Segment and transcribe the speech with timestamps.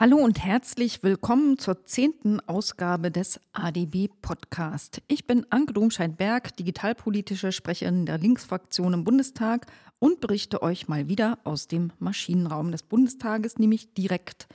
[0.00, 5.02] Hallo und herzlich willkommen zur zehnten Ausgabe des ADB Podcast.
[5.08, 9.66] Ich bin Anke Domscheit-Berg, digitalpolitische Sprecherin der Linksfraktion im Bundestag
[9.98, 14.48] und berichte euch mal wieder aus dem Maschinenraum des Bundestages, nämlich direkt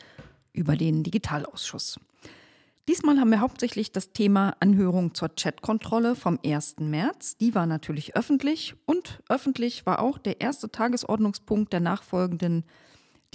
[0.52, 2.00] über den Digitalausschuss.
[2.88, 6.78] Diesmal haben wir hauptsächlich das Thema Anhörung zur Chatkontrolle vom 1.
[6.80, 7.38] März.
[7.38, 12.64] Die war natürlich öffentlich und öffentlich war auch der erste Tagesordnungspunkt der nachfolgenden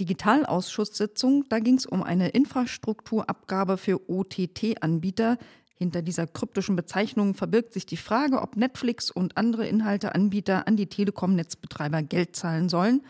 [0.01, 1.45] Digitalausschusssitzung.
[1.47, 5.37] Da ging es um eine Infrastrukturabgabe für OTT-Anbieter.
[5.75, 10.87] Hinter dieser kryptischen Bezeichnung verbirgt sich die Frage, ob Netflix und andere Inhalteanbieter an die
[10.87, 13.01] Telekom-Netzbetreiber Geld zahlen sollen.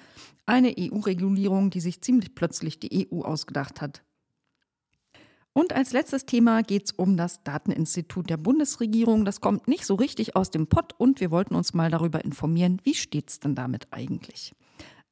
[0.45, 4.03] Eine EU-Regulierung, die sich ziemlich plötzlich die EU ausgedacht hat.
[5.53, 9.23] Und als letztes Thema geht es um das Dateninstitut der Bundesregierung.
[9.23, 12.81] Das kommt nicht so richtig aus dem Pott und wir wollten uns mal darüber informieren,
[12.83, 14.53] wie steht es denn damit eigentlich?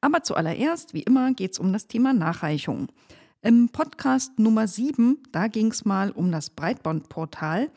[0.00, 2.88] Aber zuallererst, wie immer, geht es um das Thema Nachreichung.
[3.42, 7.70] Im Podcast Nummer 7, da ging es mal um das Breitbandportal.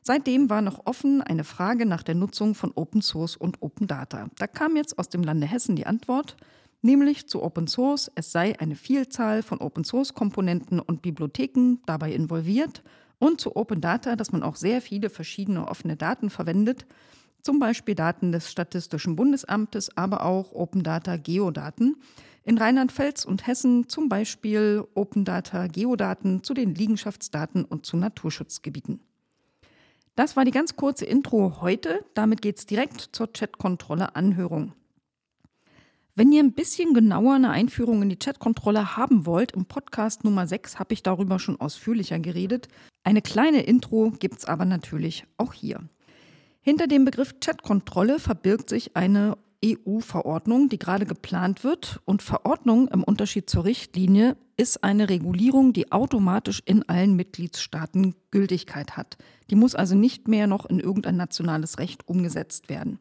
[0.00, 4.28] Seitdem war noch offen eine Frage nach der Nutzung von Open Source und Open Data.
[4.38, 6.36] Da kam jetzt aus dem Lande Hessen die Antwort,
[6.80, 12.12] nämlich zu Open Source, es sei eine Vielzahl von Open Source Komponenten und Bibliotheken dabei
[12.12, 12.82] involviert
[13.18, 16.86] und zu Open Data, dass man auch sehr viele verschiedene offene Daten verwendet
[17.46, 21.94] zum Beispiel Daten des Statistischen Bundesamtes, aber auch Open Data Geodaten.
[22.42, 28.98] In Rheinland-Pfalz und Hessen zum Beispiel Open Data Geodaten zu den Liegenschaftsdaten und zu Naturschutzgebieten.
[30.16, 32.04] Das war die ganz kurze Intro heute.
[32.14, 34.72] Damit geht es direkt zur Chatkontrolle Anhörung.
[36.16, 40.48] Wenn ihr ein bisschen genauer eine Einführung in die Chatkontrolle haben wollt, im Podcast Nummer
[40.48, 42.66] 6 habe ich darüber schon ausführlicher geredet.
[43.04, 45.88] Eine kleine Intro gibt es aber natürlich auch hier.
[46.66, 52.00] Hinter dem Begriff Chatkontrolle verbirgt sich eine EU-Verordnung, die gerade geplant wird.
[52.04, 58.96] Und Verordnung im Unterschied zur Richtlinie ist eine Regulierung, die automatisch in allen Mitgliedstaaten Gültigkeit
[58.96, 59.16] hat.
[59.48, 62.98] Die muss also nicht mehr noch in irgendein nationales Recht umgesetzt werden.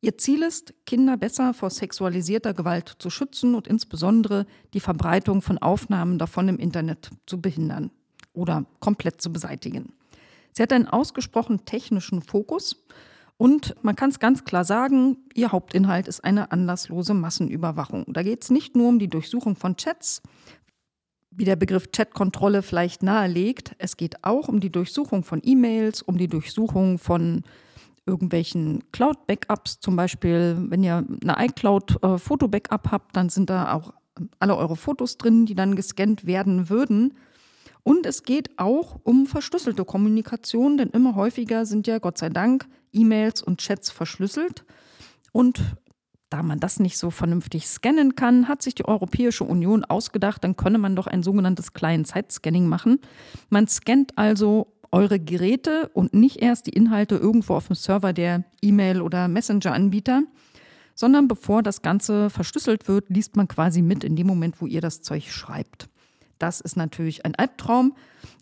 [0.00, 5.58] Ihr Ziel ist, Kinder besser vor sexualisierter Gewalt zu schützen und insbesondere die Verbreitung von
[5.58, 7.92] Aufnahmen davon im Internet zu behindern
[8.32, 9.92] oder komplett zu beseitigen.
[10.56, 12.86] Sie hat einen ausgesprochen technischen Fokus
[13.36, 18.06] und man kann es ganz klar sagen, ihr Hauptinhalt ist eine anlasslose Massenüberwachung.
[18.08, 20.22] Da geht es nicht nur um die Durchsuchung von Chats,
[21.30, 23.76] wie der Begriff Chatkontrolle vielleicht nahelegt.
[23.76, 27.42] Es geht auch um die Durchsuchung von E-Mails, um die Durchsuchung von
[28.06, 29.80] irgendwelchen Cloud-Backups.
[29.80, 33.92] Zum Beispiel, wenn ihr eine iCloud-Foto-Backup habt, dann sind da auch
[34.38, 37.12] alle eure Fotos drin, die dann gescannt werden würden.
[37.86, 42.66] Und es geht auch um verschlüsselte Kommunikation, denn immer häufiger sind ja Gott sei Dank
[42.92, 44.64] E-Mails und Chats verschlüsselt.
[45.30, 45.60] Und
[46.28, 50.56] da man das nicht so vernünftig scannen kann, hat sich die Europäische Union ausgedacht, dann
[50.56, 52.98] könne man doch ein sogenanntes Client-Side-Scanning machen.
[53.50, 58.42] Man scannt also eure Geräte und nicht erst die Inhalte irgendwo auf dem Server der
[58.62, 60.24] E-Mail- oder Messenger-Anbieter,
[60.96, 64.80] sondern bevor das Ganze verschlüsselt wird, liest man quasi mit in dem Moment, wo ihr
[64.80, 65.88] das Zeug schreibt.
[66.38, 67.94] Das ist natürlich ein Albtraum.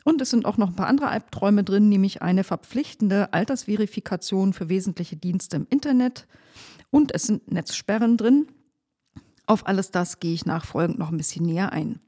[0.05, 4.69] Und es sind auch noch ein paar andere Albträume drin, nämlich eine verpflichtende Altersverifikation für
[4.69, 6.27] wesentliche Dienste im Internet.
[6.91, 8.47] Und es sind Netzsperren drin.
[9.47, 12.01] Auf alles das gehe ich nachfolgend noch ein bisschen näher ein.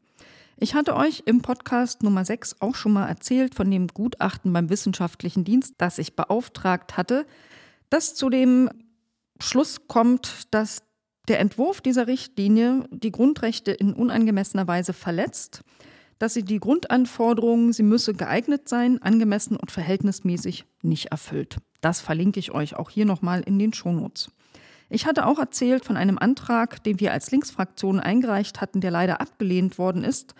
[0.58, 4.70] Ich hatte euch im Podcast Nummer 6 auch schon mal erzählt von dem Gutachten beim
[4.70, 7.26] Wissenschaftlichen Dienst, das ich beauftragt hatte,
[7.90, 8.70] das zu dem
[9.38, 10.82] Schluss kommt, dass
[11.28, 15.62] der Entwurf dieser Richtlinie die Grundrechte in unangemessener Weise verletzt,
[16.18, 21.58] dass sie die Grundanforderungen, sie müsse geeignet sein, angemessen und verhältnismäßig nicht erfüllt.
[21.80, 24.30] Das verlinke ich euch auch hier nochmal in den Shownotes.
[24.88, 29.20] Ich hatte auch erzählt von einem Antrag, den wir als Linksfraktion eingereicht hatten, der leider
[29.20, 30.34] abgelehnt worden ist,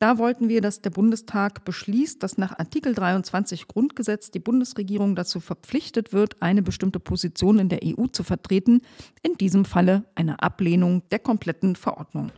[0.00, 5.40] da wollten wir, dass der Bundestag beschließt, dass nach Artikel 23 Grundgesetz die Bundesregierung dazu
[5.40, 8.80] verpflichtet wird, eine bestimmte Position in der EU zu vertreten,
[9.22, 12.32] in diesem Falle eine Ablehnung der kompletten Verordnung.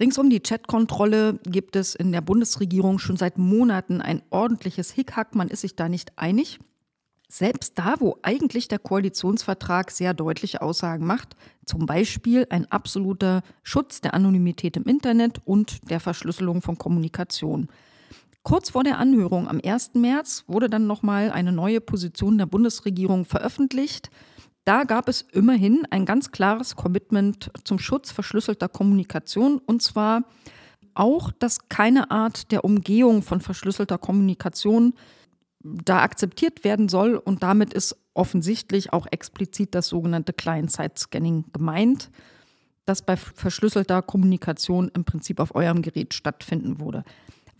[0.00, 5.34] Rings um die Chatkontrolle gibt es in der Bundesregierung schon seit Monaten ein ordentliches Hickhack.
[5.34, 6.60] Man ist sich da nicht einig.
[7.30, 11.36] Selbst da, wo eigentlich der Koalitionsvertrag sehr deutliche Aussagen macht,
[11.66, 17.68] zum Beispiel ein absoluter Schutz der Anonymität im Internet und der Verschlüsselung von Kommunikation.
[18.44, 19.90] Kurz vor der Anhörung am 1.
[19.94, 24.10] März wurde dann nochmal eine neue Position der Bundesregierung veröffentlicht.
[24.68, 30.24] Da gab es immerhin ein ganz klares Commitment zum Schutz verschlüsselter Kommunikation und zwar
[30.92, 34.92] auch, dass keine Art der Umgehung von verschlüsselter Kommunikation
[35.60, 37.16] da akzeptiert werden soll.
[37.16, 42.10] Und damit ist offensichtlich auch explizit das sogenannte Client-Side-Scanning gemeint.
[42.84, 47.04] das bei verschlüsselter Kommunikation im Prinzip auf eurem Gerät stattfinden würde.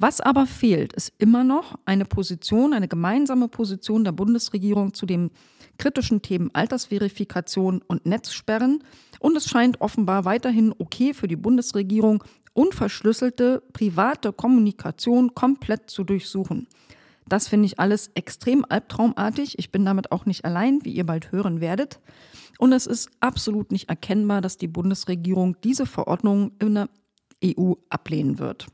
[0.01, 5.31] Was aber fehlt, ist immer noch eine Position, eine gemeinsame Position der Bundesregierung zu den
[5.77, 8.85] kritischen Themen Altersverifikation und Netzsperren.
[9.19, 12.23] Und es scheint offenbar weiterhin okay für die Bundesregierung,
[12.53, 16.69] unverschlüsselte private Kommunikation komplett zu durchsuchen.
[17.27, 19.59] Das finde ich alles extrem albtraumartig.
[19.59, 21.99] Ich bin damit auch nicht allein, wie ihr bald hören werdet.
[22.59, 26.89] Und es ist absolut nicht erkennbar, dass die Bundesregierung diese Verordnung in der
[27.45, 28.69] EU ablehnen wird.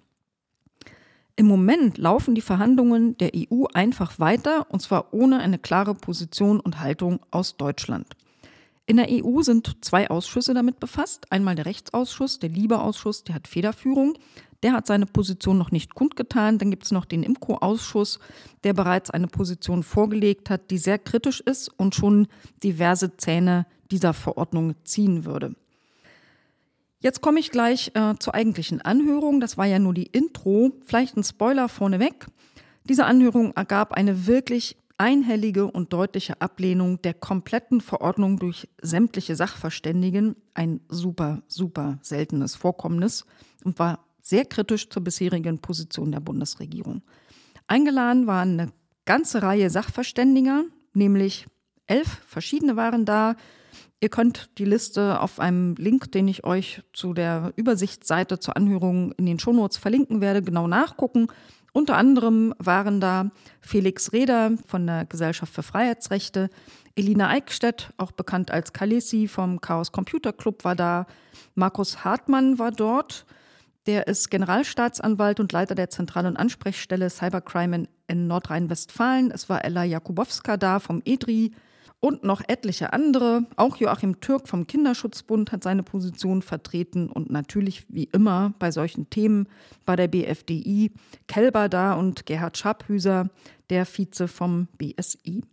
[1.36, 6.60] Im Moment laufen die Verhandlungen der EU einfach weiter, und zwar ohne eine klare Position
[6.60, 8.06] und Haltung aus Deutschland.
[8.86, 11.26] In der EU sind zwei Ausschüsse damit befasst.
[11.30, 14.14] Einmal der Rechtsausschuss, der Liebeausschuss, der hat Federführung.
[14.62, 16.58] Der hat seine Position noch nicht kundgetan.
[16.58, 18.20] Dann gibt es noch den IMCO-Ausschuss,
[18.62, 22.28] der bereits eine Position vorgelegt hat, die sehr kritisch ist und schon
[22.62, 25.56] diverse Zähne dieser Verordnung ziehen würde.
[27.04, 29.38] Jetzt komme ich gleich äh, zur eigentlichen Anhörung.
[29.38, 30.72] Das war ja nur die Intro.
[30.86, 32.26] Vielleicht ein Spoiler vorneweg.
[32.84, 40.34] Diese Anhörung ergab eine wirklich einhellige und deutliche Ablehnung der kompletten Verordnung durch sämtliche Sachverständigen.
[40.54, 43.26] Ein super, super seltenes Vorkommnis
[43.64, 47.02] und war sehr kritisch zur bisherigen Position der Bundesregierung.
[47.66, 48.72] Eingeladen waren eine
[49.04, 50.64] ganze Reihe Sachverständiger,
[50.94, 51.48] nämlich
[51.86, 53.36] elf verschiedene waren da,
[54.00, 59.12] Ihr könnt die Liste auf einem Link, den ich euch zu der Übersichtsseite zur Anhörung
[59.12, 61.28] in den Shownotes verlinken werde, genau nachgucken.
[61.72, 63.30] Unter anderem waren da
[63.60, 66.50] Felix Reder von der Gesellschaft für Freiheitsrechte,
[66.94, 71.06] Elina Eickstedt, auch bekannt als Kalesi vom Chaos Computer Club, war da,
[71.56, 73.26] Markus Hartmann war dort,
[73.86, 79.30] der ist Generalstaatsanwalt und Leiter der zentralen Ansprechstelle Cybercrime in Nordrhein-Westfalen.
[79.30, 81.52] Es war Ella Jakubowska da vom EDRI,
[82.04, 83.46] und noch etliche andere.
[83.56, 89.08] Auch Joachim Türk vom Kinderschutzbund hat seine Position vertreten und natürlich wie immer bei solchen
[89.08, 89.48] Themen
[89.86, 90.92] bei der BFDI
[91.28, 93.30] Kelber da und Gerhard Schabhüser,
[93.70, 95.44] der Vize vom BSI.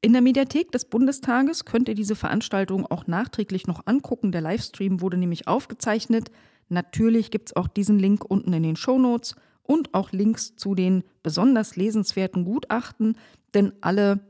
[0.00, 4.30] In der Mediathek des Bundestages könnt ihr diese Veranstaltung auch nachträglich noch angucken.
[4.30, 6.30] Der Livestream wurde nämlich aufgezeichnet.
[6.68, 9.34] Natürlich gibt es auch diesen Link unten in den Show Notes
[9.64, 13.16] und auch Links zu den besonders lesenswerten Gutachten,
[13.54, 14.20] denn alle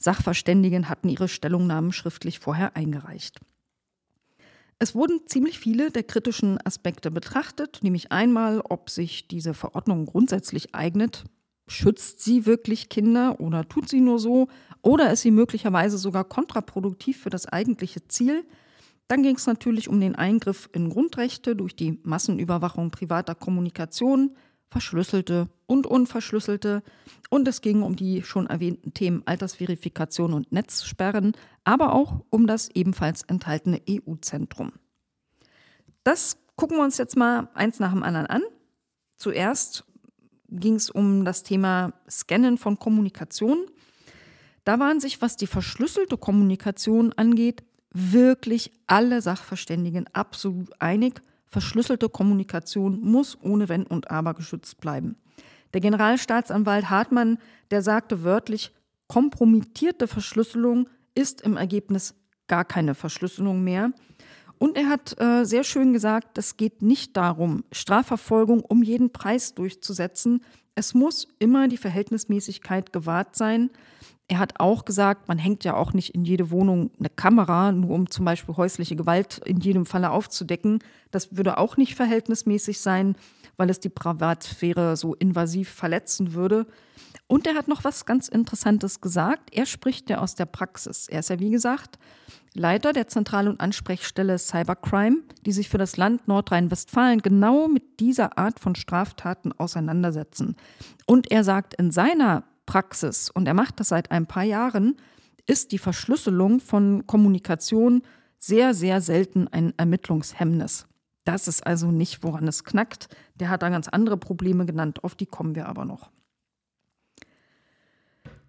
[0.00, 3.38] Sachverständigen hatten ihre Stellungnahmen schriftlich vorher eingereicht.
[4.78, 10.74] Es wurden ziemlich viele der kritischen Aspekte betrachtet, nämlich einmal, ob sich diese Verordnung grundsätzlich
[10.74, 11.24] eignet.
[11.68, 14.48] Schützt sie wirklich Kinder oder tut sie nur so?
[14.80, 18.46] Oder ist sie möglicherweise sogar kontraproduktiv für das eigentliche Ziel?
[19.06, 24.34] Dann ging es natürlich um den Eingriff in Grundrechte durch die Massenüberwachung privater Kommunikation,
[24.70, 26.82] verschlüsselte und unverschlüsselte.
[27.28, 31.32] Und es ging um die schon erwähnten Themen Altersverifikation und Netzsperren,
[31.64, 34.72] aber auch um das ebenfalls enthaltene EU-Zentrum.
[36.04, 38.42] Das gucken wir uns jetzt mal eins nach dem anderen an.
[39.16, 39.84] Zuerst
[40.48, 43.66] ging es um das Thema Scannen von Kommunikation.
[44.64, 47.62] Da waren sich, was die verschlüsselte Kommunikation angeht,
[47.92, 51.22] wirklich alle Sachverständigen absolut einig.
[51.50, 55.16] Verschlüsselte Kommunikation muss ohne Wenn und Aber geschützt bleiben.
[55.72, 57.38] Der Generalstaatsanwalt Hartmann,
[57.70, 58.72] der sagte wörtlich,
[59.08, 62.14] kompromittierte Verschlüsselung ist im Ergebnis
[62.46, 63.92] gar keine Verschlüsselung mehr.
[64.58, 69.54] Und er hat äh, sehr schön gesagt, es geht nicht darum, Strafverfolgung um jeden Preis
[69.54, 70.44] durchzusetzen.
[70.74, 73.70] Es muss immer die Verhältnismäßigkeit gewahrt sein.
[74.30, 77.90] Er hat auch gesagt, man hängt ja auch nicht in jede Wohnung eine Kamera, nur
[77.90, 80.78] um zum Beispiel häusliche Gewalt in jedem Falle aufzudecken.
[81.10, 83.16] Das würde auch nicht verhältnismäßig sein,
[83.56, 86.68] weil es die Privatsphäre so invasiv verletzen würde.
[87.26, 89.52] Und er hat noch was ganz Interessantes gesagt.
[89.52, 91.08] Er spricht ja aus der Praxis.
[91.08, 91.98] Er ist ja, wie gesagt,
[92.54, 98.38] Leiter der Zentral- und Ansprechstelle Cybercrime, die sich für das Land Nordrhein-Westfalen genau mit dieser
[98.38, 100.54] Art von Straftaten auseinandersetzen.
[101.04, 104.96] Und er sagt in seiner Praxis, und er macht das seit ein paar Jahren,
[105.46, 108.02] ist die Verschlüsselung von Kommunikation
[108.38, 110.86] sehr, sehr selten ein Ermittlungshemmnis.
[111.24, 113.08] Das ist also nicht, woran es knackt.
[113.34, 116.12] Der hat da ganz andere Probleme genannt, auf die kommen wir aber noch.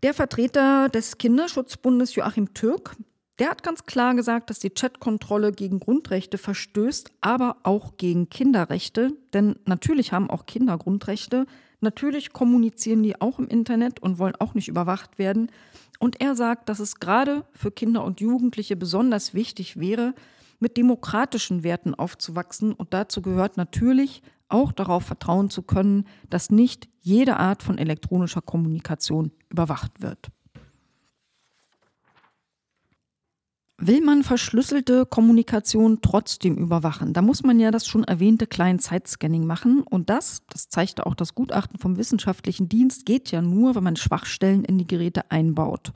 [0.03, 2.95] Der Vertreter des Kinderschutzbundes Joachim Türk,
[3.39, 9.17] der hat ganz klar gesagt, dass die Chatkontrolle gegen Grundrechte verstößt, aber auch gegen Kinderrechte.
[9.33, 11.47] Denn natürlich haben auch Kinder Grundrechte.
[11.81, 15.51] Natürlich kommunizieren die auch im Internet und wollen auch nicht überwacht werden.
[15.99, 20.13] Und er sagt, dass es gerade für Kinder und Jugendliche besonders wichtig wäre,
[20.59, 22.73] mit demokratischen Werten aufzuwachsen.
[22.73, 28.41] Und dazu gehört natürlich auch darauf vertrauen zu können, dass nicht jede Art von elektronischer
[28.41, 30.29] Kommunikation überwacht wird.
[33.83, 37.13] Will man verschlüsselte Kommunikation trotzdem überwachen?
[37.13, 39.81] Da muss man ja das schon erwähnte Client-Side-Scanning machen.
[39.81, 43.95] Und das, das zeigte auch das Gutachten vom wissenschaftlichen Dienst, geht ja nur, wenn man
[43.95, 45.93] Schwachstellen in die Geräte einbaut.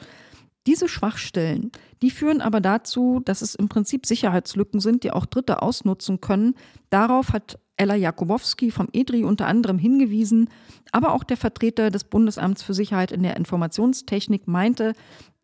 [0.66, 5.62] Diese Schwachstellen, die führen aber dazu, dass es im Prinzip Sicherheitslücken sind, die auch Dritte
[5.62, 6.56] ausnutzen können.
[6.90, 10.50] Darauf hat Ella Jakubowski vom EDRI unter anderem hingewiesen,
[10.92, 14.94] aber auch der Vertreter des Bundesamts für Sicherheit in der Informationstechnik meinte,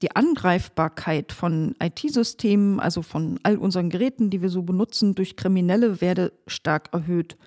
[0.01, 6.01] die Angreifbarkeit von IT-Systemen, also von all unseren Geräten, die wir so benutzen, durch Kriminelle
[6.01, 7.37] werde stark erhöht.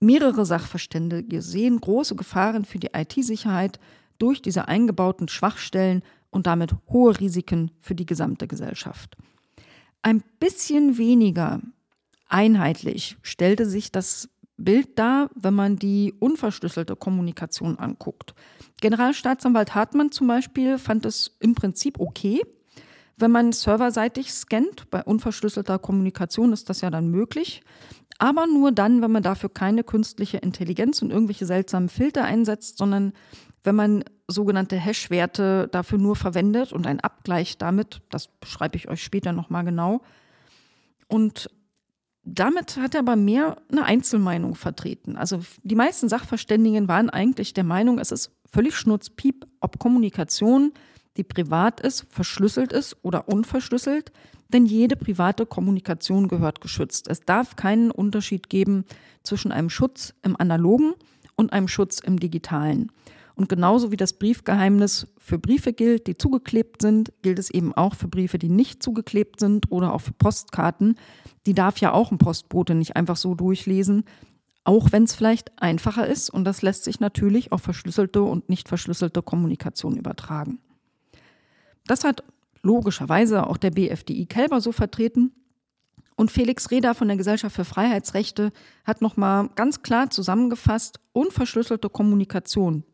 [0.00, 3.78] Mehrere Sachverständige sehen große Gefahren für die IT-Sicherheit
[4.18, 9.16] durch diese eingebauten Schwachstellen und damit hohe Risiken für die gesamte Gesellschaft.
[10.00, 11.60] Ein bisschen weniger
[12.32, 18.34] einheitlich stellte sich das Bild dar, wenn man die unverschlüsselte Kommunikation anguckt.
[18.80, 22.42] Generalstaatsanwalt Hartmann zum Beispiel fand es im Prinzip okay,
[23.16, 24.90] wenn man serverseitig scannt.
[24.90, 27.62] Bei unverschlüsselter Kommunikation ist das ja dann möglich.
[28.18, 33.12] Aber nur dann, wenn man dafür keine künstliche Intelligenz und irgendwelche seltsamen Filter einsetzt, sondern
[33.64, 39.02] wenn man sogenannte Hash-Werte dafür nur verwendet und ein Abgleich damit, das beschreibe ich euch
[39.02, 40.02] später nochmal genau.
[41.08, 41.50] Und
[42.24, 45.16] damit hat er aber mehr eine Einzelmeinung vertreten.
[45.16, 50.72] Also die meisten Sachverständigen waren eigentlich der Meinung, es ist völlig schnurzpiep, ob Kommunikation,
[51.16, 54.12] die privat ist, verschlüsselt ist oder unverschlüsselt,
[54.52, 57.08] denn jede private Kommunikation gehört geschützt.
[57.08, 58.84] Es darf keinen Unterschied geben
[59.22, 60.94] zwischen einem Schutz im analogen
[61.36, 62.92] und einem Schutz im digitalen.
[63.42, 67.96] Und genauso wie das Briefgeheimnis für Briefe gilt, die zugeklebt sind, gilt es eben auch
[67.96, 70.96] für Briefe, die nicht zugeklebt sind oder auch für Postkarten.
[71.46, 74.04] Die darf ja auch ein Postbote nicht einfach so durchlesen,
[74.62, 76.30] auch wenn es vielleicht einfacher ist.
[76.30, 80.60] Und das lässt sich natürlich auf verschlüsselte und nicht verschlüsselte Kommunikation übertragen.
[81.88, 82.22] Das hat
[82.62, 85.32] logischerweise auch der BFDI Kelber so vertreten.
[86.14, 88.52] Und Felix Reda von der Gesellschaft für Freiheitsrechte
[88.84, 92.84] hat nochmal ganz klar zusammengefasst, unverschlüsselte Kommunikation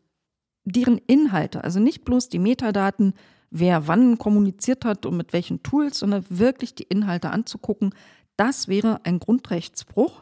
[0.71, 3.13] deren Inhalte, also nicht bloß die Metadaten,
[3.51, 7.93] wer wann kommuniziert hat und mit welchen Tools, sondern wirklich die Inhalte anzugucken,
[8.37, 10.21] das wäre ein Grundrechtsbruch,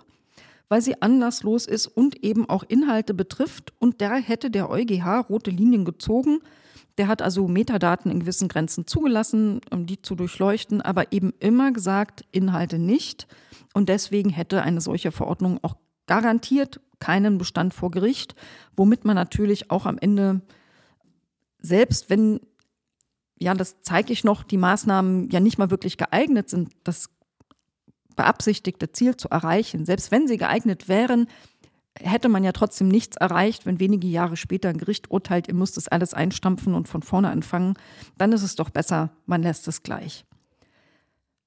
[0.69, 3.73] weil sie anlasslos ist und eben auch Inhalte betrifft.
[3.79, 6.39] Und da hätte der EuGH rote Linien gezogen.
[6.97, 11.71] Der hat also Metadaten in gewissen Grenzen zugelassen, um die zu durchleuchten, aber eben immer
[11.71, 13.27] gesagt, Inhalte nicht.
[13.73, 15.75] Und deswegen hätte eine solche Verordnung auch
[16.07, 18.35] garantiert keinen Bestand vor Gericht,
[18.75, 20.41] womit man natürlich auch am Ende,
[21.59, 22.39] selbst wenn,
[23.37, 27.09] ja, das zeige ich noch, die Maßnahmen ja nicht mal wirklich geeignet sind, das
[28.15, 31.27] beabsichtigte Ziel zu erreichen, selbst wenn sie geeignet wären,
[31.99, 35.77] hätte man ja trotzdem nichts erreicht, wenn wenige Jahre später ein Gericht urteilt, ihr müsst
[35.77, 37.75] das alles einstampfen und von vorne anfangen,
[38.17, 40.25] dann ist es doch besser, man lässt es gleich.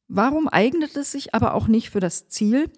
[0.08, 2.70] Warum eignet es sich aber auch nicht für das Ziel,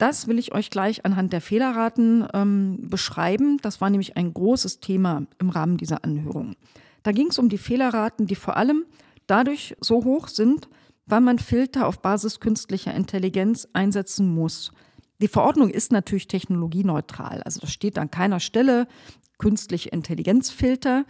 [0.00, 3.58] das will ich euch gleich anhand der Fehlerraten ähm, beschreiben.
[3.60, 6.56] Das war nämlich ein großes Thema im Rahmen dieser Anhörung.
[7.02, 8.86] Da ging es um die Fehlerraten, die vor allem
[9.26, 10.68] dadurch so hoch sind,
[11.06, 14.72] weil man Filter auf Basis künstlicher Intelligenz einsetzen muss.
[15.20, 18.86] Die Verordnung ist natürlich technologieneutral, also das steht an keiner Stelle
[19.36, 21.04] künstliche Intelligenzfilter,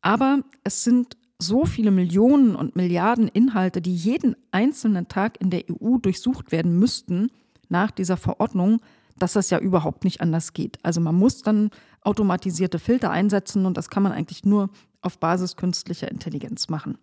[0.00, 5.64] aber es sind so viele Millionen und Milliarden Inhalte, die jeden einzelnen Tag in der
[5.70, 7.30] EU durchsucht werden müssten,
[7.68, 8.80] nach dieser Verordnung,
[9.18, 10.78] dass das ja überhaupt nicht anders geht.
[10.84, 11.70] Also man muss dann
[12.02, 14.70] automatisierte Filter einsetzen und das kann man eigentlich nur
[15.00, 16.98] auf Basis künstlicher Intelligenz machen.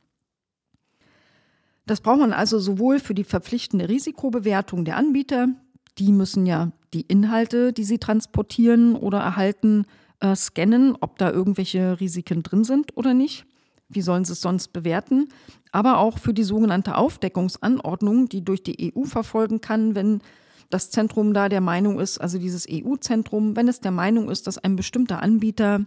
[1.85, 5.49] Das braucht man also sowohl für die verpflichtende Risikobewertung der Anbieter,
[5.97, 9.85] die müssen ja die Inhalte, die sie transportieren oder erhalten,
[10.19, 13.45] äh, scannen, ob da irgendwelche Risiken drin sind oder nicht.
[13.87, 15.27] Wie sollen sie es sonst bewerten?
[15.71, 20.21] Aber auch für die sogenannte Aufdeckungsanordnung, die durch die EU verfolgen kann, wenn
[20.69, 24.57] das Zentrum da der Meinung ist, also dieses EU-Zentrum, wenn es der Meinung ist, dass
[24.57, 25.81] ein bestimmter Anbieter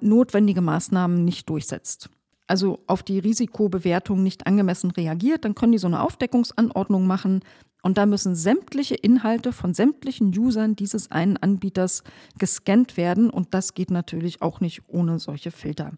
[0.00, 2.10] notwendige Maßnahmen nicht durchsetzt,
[2.46, 7.40] also auf die Risikobewertung nicht angemessen reagiert, dann können die so eine Aufdeckungsanordnung machen
[7.82, 12.02] und da müssen sämtliche Inhalte von sämtlichen Usern dieses einen Anbieters
[12.38, 15.92] gescannt werden und das geht natürlich auch nicht ohne solche Filter.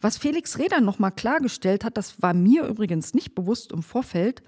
[0.00, 4.42] Was Felix Reder nochmal klargestellt hat, das war mir übrigens nicht bewusst im Vorfeld,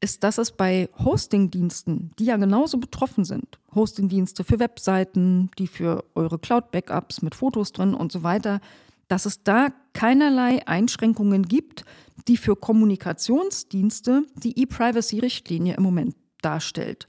[0.00, 6.04] ist, dass es bei Hosting-Diensten, die ja genauso betroffen sind, Hosting-Dienste für Webseiten, die für
[6.14, 8.60] eure Cloud-Backups mit Fotos drin und so weiter,
[9.08, 11.84] dass es da keinerlei Einschränkungen gibt,
[12.28, 17.08] die für Kommunikationsdienste die E-Privacy-Richtlinie im Moment darstellt.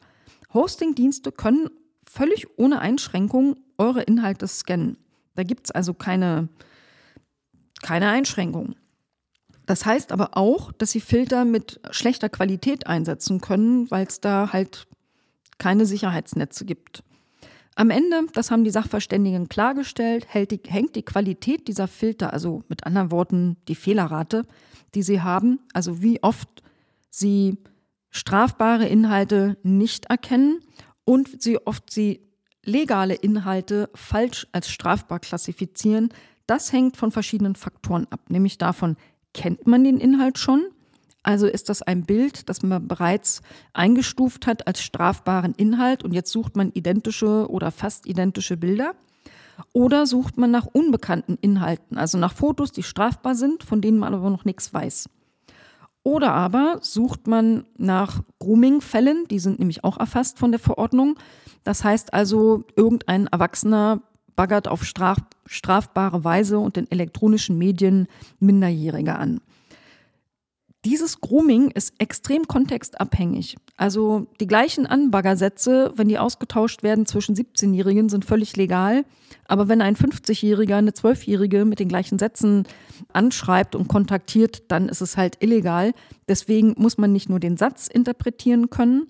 [0.54, 1.70] Hosting-Dienste können
[2.04, 4.98] völlig ohne Einschränkung eure Inhalte scannen.
[5.36, 6.48] Da gibt es also keine,
[7.82, 8.76] keine Einschränkungen.
[9.68, 14.52] Das heißt aber auch, dass sie Filter mit schlechter Qualität einsetzen können, weil es da
[14.54, 14.88] halt
[15.60, 17.04] keine Sicherheitsnetze gibt.
[17.76, 22.86] Am Ende, das haben die Sachverständigen klargestellt, die, hängt die Qualität dieser Filter, also mit
[22.86, 24.44] anderen Worten die Fehlerrate,
[24.96, 26.50] die sie haben, also wie oft
[27.12, 27.58] sie
[28.10, 30.62] strafbare Inhalte nicht erkennen
[31.04, 32.22] und wie oft sie
[32.64, 36.10] legale Inhalte falsch als strafbar klassifizieren,
[36.48, 38.96] das hängt von verschiedenen Faktoren ab, nämlich davon,
[39.34, 40.66] kennt man den Inhalt schon?
[41.24, 43.42] Also ist das ein Bild, das man bereits
[43.74, 48.94] eingestuft hat als strafbaren Inhalt und jetzt sucht man identische oder fast identische Bilder?
[49.74, 54.14] Oder sucht man nach unbekannten Inhalten, also nach Fotos, die strafbar sind, von denen man
[54.14, 55.10] aber noch nichts weiß?
[56.04, 61.20] Oder aber sucht man nach Grooming-Fällen, die sind nämlich auch erfasst von der Verordnung.
[61.66, 64.02] Das heißt also, irgendein Erwachsener
[64.38, 68.08] baggert auf straf strafbare Weise und in elektronischen Medien
[68.40, 69.40] Minderjährige an.
[70.86, 73.58] Dieses Grooming ist extrem kontextabhängig.
[73.78, 79.06] Also die gleichen Anbaggersätze, wenn die ausgetauscht werden zwischen 17-Jährigen, sind völlig legal.
[79.48, 82.66] Aber wenn ein 50-Jähriger eine 12-Jährige mit den gleichen Sätzen
[83.12, 85.94] anschreibt und kontaktiert, dann ist es halt illegal.
[86.28, 89.08] Deswegen muss man nicht nur den Satz interpretieren können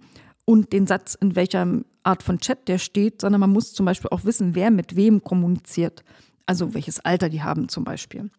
[0.48, 1.68] und den Satz, in welcher
[2.04, 5.24] Art von Chat der steht, sondern man muss zum Beispiel auch wissen, wer mit wem
[5.24, 6.04] kommuniziert.
[6.46, 8.32] Also welches Alter die haben zum Beispiel.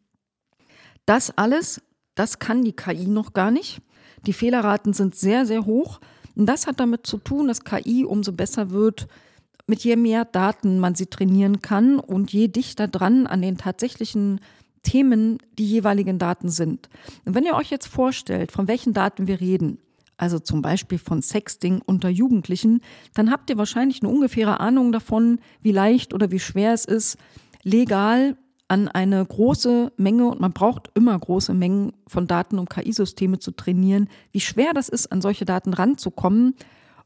[1.04, 1.82] Das alles
[2.18, 3.80] das kann die KI noch gar nicht.
[4.26, 6.00] Die Fehlerraten sind sehr, sehr hoch.
[6.34, 9.06] Und das hat damit zu tun, dass KI umso besser wird,
[9.68, 14.40] mit je mehr Daten man sie trainieren kann und je dichter dran an den tatsächlichen
[14.82, 16.88] Themen die jeweiligen Daten sind.
[17.24, 19.78] Und wenn ihr euch jetzt vorstellt, von welchen Daten wir reden,
[20.18, 22.82] also zum Beispiel von Sexting unter Jugendlichen,
[23.14, 27.16] dann habt ihr wahrscheinlich eine ungefähre Ahnung davon, wie leicht oder wie schwer es ist,
[27.62, 28.36] legal
[28.68, 33.52] an eine große Menge, und man braucht immer große Mengen von Daten, um KI-Systeme zu
[33.52, 36.54] trainieren, wie schwer das ist, an solche Daten ranzukommen.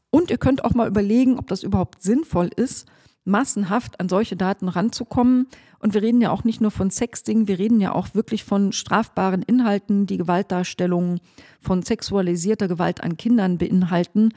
[0.09, 2.87] Und ihr könnt auch mal überlegen, ob das überhaupt sinnvoll ist,
[3.25, 5.47] massenhaft an solche Daten ranzukommen.
[5.79, 8.71] Und wir reden ja auch nicht nur von Sexting, wir reden ja auch wirklich von
[8.71, 11.19] strafbaren Inhalten, die Gewaltdarstellungen
[11.59, 14.33] von sexualisierter Gewalt an Kindern beinhalten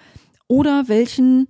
[0.49, 1.49] oder welchen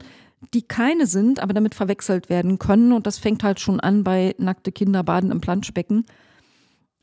[0.55, 2.93] die keine sind, aber damit verwechselt werden können.
[2.93, 6.05] Und das fängt halt schon an bei nackte Kinder baden im Planschbecken.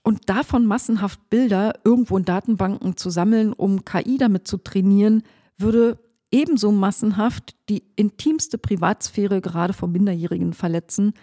[0.04, 5.24] Und davon massenhaft Bilder irgendwo in Datenbanken zu sammeln, um KI damit zu trainieren,
[5.58, 5.98] würde
[6.34, 11.14] ebenso massenhaft die intimste Privatsphäre gerade von Minderjährigen verletzen.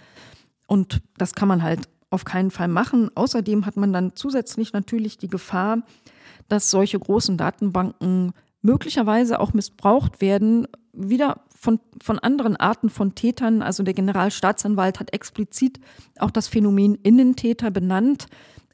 [0.67, 3.11] Und das kann man halt auf keinen Fall machen.
[3.15, 5.83] Außerdem hat man dann zusätzlich natürlich die Gefahr,
[6.49, 13.63] dass solche großen Datenbanken möglicherweise auch missbraucht werden, wieder von, von anderen Arten von Tätern.
[13.63, 15.81] Also der Generalstaatsanwalt hat explizit
[16.19, 18.27] auch das Phänomen Innentäter benannt.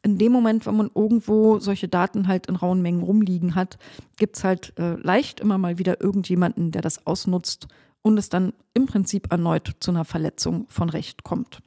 [0.07, 3.77] In dem Moment, wenn man irgendwo solche Daten halt in rauen Mengen rumliegen hat,
[4.19, 7.67] gibt es halt äh, leicht immer mal wieder irgendjemanden, der das ausnutzt
[8.03, 11.61] und es dann im Prinzip erneut zu einer Verletzung von Recht kommt.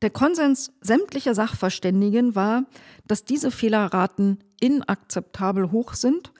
[0.00, 2.64] Der Konsens sämtlicher Sachverständigen war,
[3.06, 6.32] dass diese Fehlerraten inakzeptabel hoch sind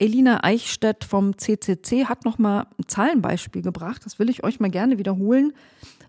[0.00, 4.06] Elina Eichstädt vom CCC hat noch mal ein Zahlenbeispiel gebracht.
[4.06, 5.52] Das will ich euch mal gerne wiederholen.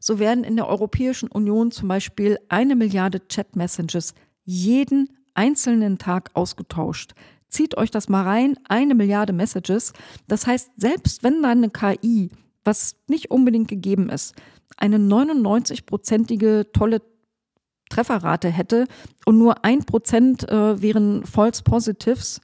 [0.02, 7.14] So werden in der Europäischen Union zum Beispiel eine Milliarde Chat-Messages jeden einzelnen Tag ausgetauscht.
[7.48, 9.94] Zieht euch das mal rein, eine Milliarde Messages.
[10.28, 12.32] Das heißt, selbst wenn dann eine KI,
[12.64, 14.34] was nicht unbedingt gegeben ist,
[14.76, 17.02] eine 99-prozentige tolle
[17.90, 18.88] Trefferrate hätte
[19.26, 22.42] und nur ein Prozent äh, wären False Positives,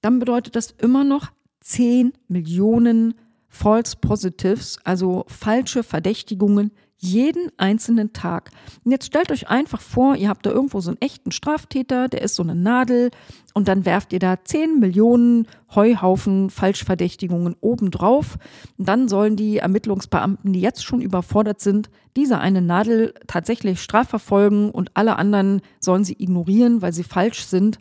[0.00, 3.14] dann bedeutet das immer noch 10 Millionen
[3.50, 8.50] False Positives, also falsche Verdächtigungen jeden einzelnen Tag.
[8.84, 12.22] Und jetzt stellt euch einfach vor, ihr habt da irgendwo so einen echten Straftäter, der
[12.22, 13.10] ist so eine Nadel
[13.54, 18.36] und dann werft ihr da 10 Millionen Heuhaufen Falschverdächtigungen obendrauf.
[18.76, 24.70] Und dann sollen die Ermittlungsbeamten, die jetzt schon überfordert sind, diese eine Nadel tatsächlich strafverfolgen
[24.70, 27.78] und alle anderen sollen sie ignorieren, weil sie falsch sind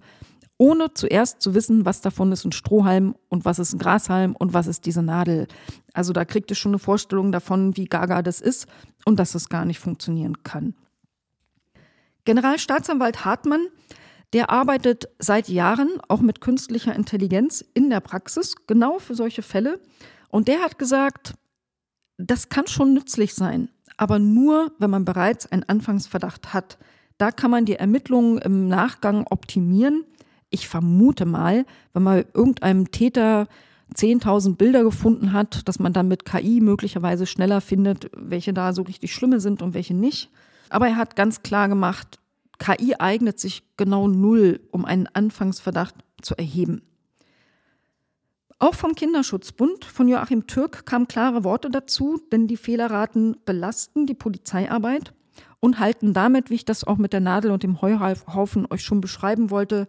[0.59, 4.53] ohne zuerst zu wissen, was davon ist ein Strohhalm und was ist ein Grashalm und
[4.53, 5.47] was ist diese Nadel.
[5.93, 8.67] Also da kriegt ihr schon eine Vorstellung davon, wie gaga das ist
[9.05, 10.75] und dass es gar nicht funktionieren kann.
[12.25, 13.67] Generalstaatsanwalt Hartmann,
[14.33, 19.79] der arbeitet seit Jahren auch mit künstlicher Intelligenz in der Praxis, genau für solche Fälle.
[20.27, 21.35] Und der hat gesagt,
[22.17, 26.77] das kann schon nützlich sein, aber nur, wenn man bereits einen Anfangsverdacht hat.
[27.17, 30.03] Da kann man die Ermittlungen im Nachgang optimieren
[30.49, 33.47] ich vermute mal, wenn man irgendeinem Täter
[33.95, 38.83] 10.000 Bilder gefunden hat, dass man dann mit KI möglicherweise schneller findet, welche da so
[38.83, 40.29] richtig schlimme sind und welche nicht.
[40.69, 42.19] Aber er hat ganz klar gemacht,
[42.59, 46.81] KI eignet sich genau null, um einen Anfangsverdacht zu erheben.
[48.59, 54.13] Auch vom Kinderschutzbund von Joachim Türk kamen klare Worte dazu, denn die Fehlerraten belasten die
[54.13, 55.13] Polizeiarbeit
[55.61, 58.99] und halten damit, wie ich das auch mit der Nadel und dem Heuhaufen euch schon
[58.99, 59.87] beschreiben wollte,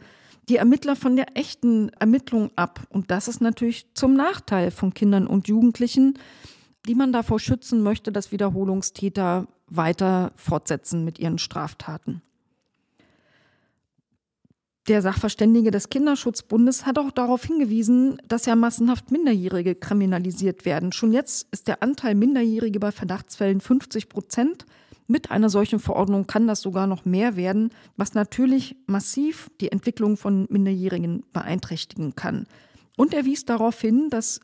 [0.51, 2.81] die Ermittler von der echten Ermittlung ab.
[2.91, 6.19] Und das ist natürlich zum Nachteil von Kindern und Jugendlichen,
[6.89, 12.23] die man davor schützen möchte, dass Wiederholungstäter weiter fortsetzen mit ihren Straftaten.
[14.89, 20.91] Der Sachverständige des Kinderschutzbundes hat auch darauf hingewiesen, dass ja massenhaft Minderjährige kriminalisiert werden.
[20.91, 24.67] Schon jetzt ist der Anteil Minderjährige bei Verdachtsfällen 50 Prozent.
[25.11, 30.17] Mit einer solchen Verordnung kann das sogar noch mehr werden, was natürlich massiv die Entwicklung
[30.17, 32.47] von Minderjährigen beeinträchtigen kann.
[32.97, 34.39] Und er wies darauf hin, dass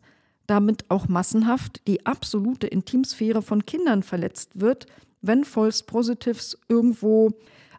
[0.49, 4.87] damit auch massenhaft die absolute Intimsphäre von Kindern verletzt wird,
[5.23, 7.31] wenn False Positives irgendwo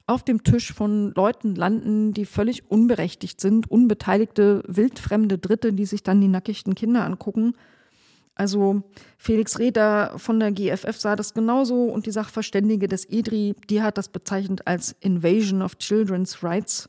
[0.05, 6.03] auf dem Tisch von Leuten landen, die völlig unberechtigt sind, unbeteiligte, wildfremde Dritte, die sich
[6.03, 7.57] dann die nackigten Kinder angucken.
[8.37, 8.83] Also
[9.17, 13.97] Felix Reder von der GFF sah das genauso und die Sachverständige des EDRI, die hat
[13.97, 16.87] das bezeichnet als Invasion of Children's Rights.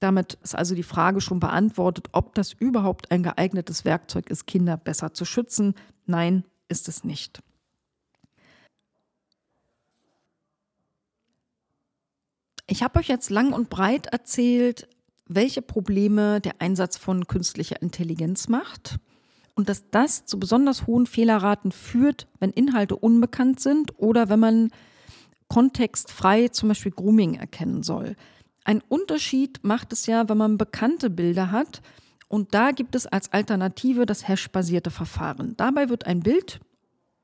[0.00, 4.76] Damit ist also die Frage schon beantwortet, ob das überhaupt ein geeignetes Werkzeug ist, Kinder
[4.76, 5.76] besser zu schützen.
[6.06, 7.40] Nein, ist es nicht.
[12.66, 14.88] Ich habe euch jetzt lang und breit erzählt,
[15.28, 18.98] welche Probleme der Einsatz von künstlicher Intelligenz macht
[19.54, 24.70] und dass das zu besonders hohen Fehlerraten führt, wenn Inhalte unbekannt sind oder wenn man
[25.48, 28.16] kontextfrei zum Beispiel Grooming erkennen soll.
[28.64, 31.82] Ein Unterschied macht es ja, wenn man bekannte Bilder hat
[32.28, 35.54] und da gibt es als Alternative das Hash-basierte Verfahren.
[35.58, 36.60] Dabei wird ein Bild,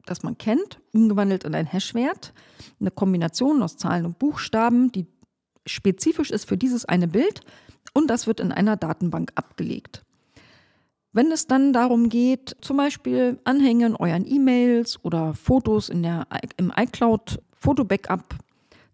[0.04, 2.34] das man kennt, umgewandelt in ein Hashwert,
[2.80, 5.06] eine Kombination aus Zahlen und Buchstaben, die
[5.64, 7.40] spezifisch ist für dieses eine Bild
[7.94, 10.04] und das wird in einer Datenbank abgelegt.
[11.12, 16.26] Wenn es dann darum geht, zum Beispiel Anhänge in euren E-Mails oder Fotos in der,
[16.56, 18.34] im iCloud Foto-Backup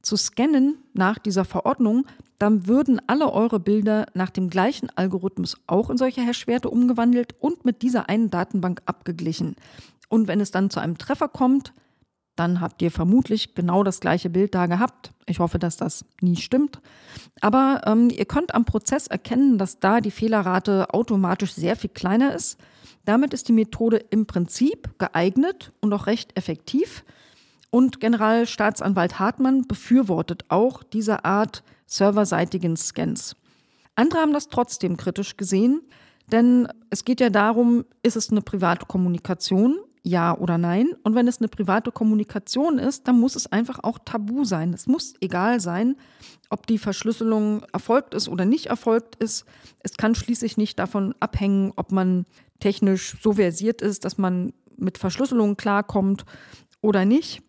[0.01, 2.07] zu scannen nach dieser Verordnung,
[2.39, 7.65] dann würden alle eure Bilder nach dem gleichen Algorithmus auch in solche Hash-Werte umgewandelt und
[7.65, 9.57] mit dieser einen Datenbank abgeglichen.
[10.09, 11.73] Und wenn es dann zu einem Treffer kommt,
[12.37, 15.13] dann habt ihr vermutlich genau das gleiche Bild da gehabt.
[15.27, 16.81] Ich hoffe, dass das nie stimmt.
[17.41, 22.35] Aber ähm, ihr könnt am Prozess erkennen, dass da die Fehlerrate automatisch sehr viel kleiner
[22.35, 22.59] ist.
[23.05, 27.05] Damit ist die Methode im Prinzip geeignet und auch recht effektiv.
[27.71, 33.37] Und Generalstaatsanwalt Hartmann befürwortet auch diese Art serverseitigen Scans.
[33.95, 35.83] Andere haben das trotzdem kritisch gesehen,
[36.33, 40.95] denn es geht ja darum, ist es eine private Kommunikation ja oder nein.
[41.03, 44.73] Und wenn es eine private Kommunikation ist, dann muss es einfach auch tabu sein.
[44.73, 45.97] Es muss egal sein,
[46.51, 49.47] ob die Verschlüsselung erfolgt ist oder nicht erfolgt ist.
[49.81, 52.27] Es kann schließlich nicht davon abhängen, ob man
[52.61, 56.25] technisch so versiert ist, dass man mit Verschlüsselung klarkommt
[56.81, 57.43] oder nicht.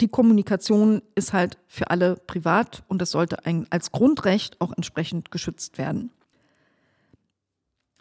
[0.00, 3.38] Die Kommunikation ist halt für alle privat und es sollte
[3.70, 6.12] als Grundrecht auch entsprechend geschützt werden.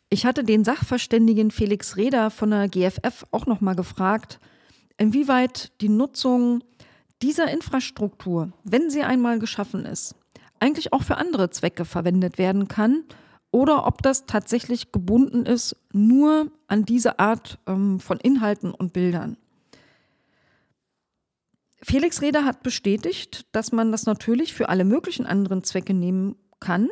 [0.10, 4.40] Ich hatte den Sachverständigen Felix Reder von der GFF auch noch mal gefragt,
[4.98, 6.64] inwieweit die Nutzung
[7.22, 10.16] dieser Infrastruktur, wenn sie einmal geschaffen ist,
[10.60, 13.04] eigentlich auch für andere Zwecke verwendet werden kann
[13.52, 19.38] oder ob das tatsächlich gebunden ist nur an diese Art ähm, von Inhalten und Bildern.
[21.82, 26.90] Felix Reder hat bestätigt, dass man das natürlich für alle möglichen anderen Zwecke nehmen kann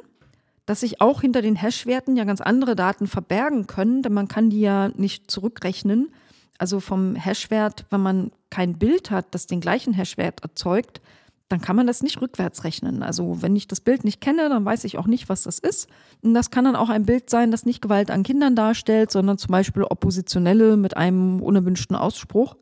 [0.65, 4.49] dass sich auch hinter den Hash-Werten ja ganz andere Daten verbergen können, denn man kann
[4.49, 6.11] die ja nicht zurückrechnen.
[6.57, 11.01] Also vom Hash-Wert, wenn man kein Bild hat, das den gleichen Hash-Wert erzeugt,
[11.49, 13.03] dann kann man das nicht rückwärts rechnen.
[13.03, 15.87] Also wenn ich das Bild nicht kenne, dann weiß ich auch nicht, was das ist.
[16.23, 19.37] Und das kann dann auch ein Bild sein, das nicht Gewalt an Kindern darstellt, sondern
[19.37, 22.55] zum Beispiel Oppositionelle mit einem unerwünschten Ausspruch.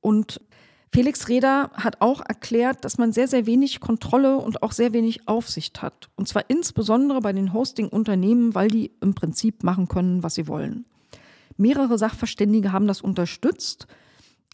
[0.00, 0.40] Und
[0.92, 5.28] Felix Reda hat auch erklärt, dass man sehr, sehr wenig Kontrolle und auch sehr wenig
[5.28, 6.08] Aufsicht hat.
[6.16, 10.86] Und zwar insbesondere bei den Hosting-Unternehmen, weil die im Prinzip machen können, was sie wollen.
[11.56, 13.86] Mehrere Sachverständige haben das unterstützt.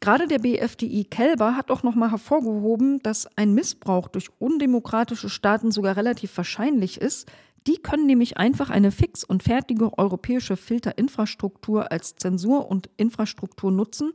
[0.00, 5.96] Gerade der BFDI Kelber hat auch nochmal hervorgehoben, dass ein Missbrauch durch undemokratische Staaten sogar
[5.96, 7.30] relativ wahrscheinlich ist.
[7.66, 14.12] Die können nämlich einfach eine fix und fertige europäische Filterinfrastruktur als Zensur und Infrastruktur nutzen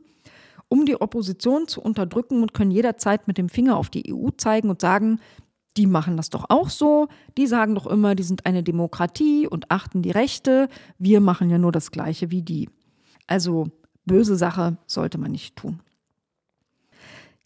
[0.70, 4.70] um die Opposition zu unterdrücken und können jederzeit mit dem Finger auf die EU zeigen
[4.70, 5.20] und sagen,
[5.76, 9.70] die machen das doch auch so, die sagen doch immer, die sind eine Demokratie und
[9.70, 12.70] achten die Rechte, wir machen ja nur das gleiche wie die.
[13.26, 13.66] Also
[14.04, 15.80] böse Sache sollte man nicht tun.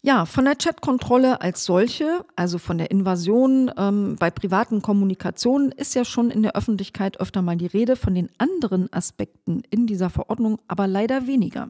[0.01, 5.95] Ja, von der Chatkontrolle als solche, also von der Invasion ähm, bei privaten Kommunikationen, ist
[5.95, 10.11] ja schon in der Öffentlichkeit öfter mal die Rede, von den anderen Aspekten in dieser
[10.11, 11.69] Verordnung aber leider weniger.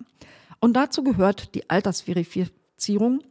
[0.59, 3.21] Und dazu gehört die Altersverifizierung,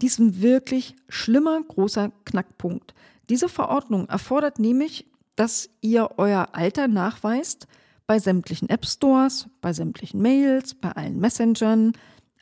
[0.00, 2.94] diesem wirklich schlimmer großer Knackpunkt.
[3.28, 5.06] Diese Verordnung erfordert nämlich,
[5.36, 7.66] dass ihr euer Alter nachweist
[8.06, 11.92] bei sämtlichen App Stores, bei sämtlichen Mails, bei allen Messengern,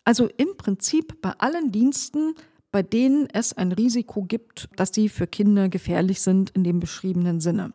[0.04, 2.34] also im Prinzip bei allen Diensten,
[2.70, 7.40] bei denen es ein Risiko gibt, dass sie für Kinder gefährlich sind in dem beschriebenen
[7.40, 7.72] Sinne.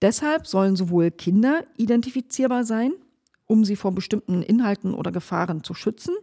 [0.00, 2.92] Deshalb sollen sowohl Kinder identifizierbar sein,
[3.48, 6.14] um sie vor bestimmten Inhalten oder Gefahren zu schützen,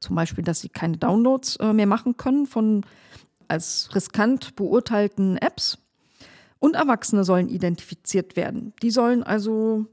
[0.00, 2.84] zum Beispiel, dass sie keine Downloads äh, mehr machen können von
[3.48, 5.78] als riskant beurteilten Apps.
[6.58, 8.72] Und Erwachsene sollen identifiziert werden.
[8.82, 9.86] Die sollen also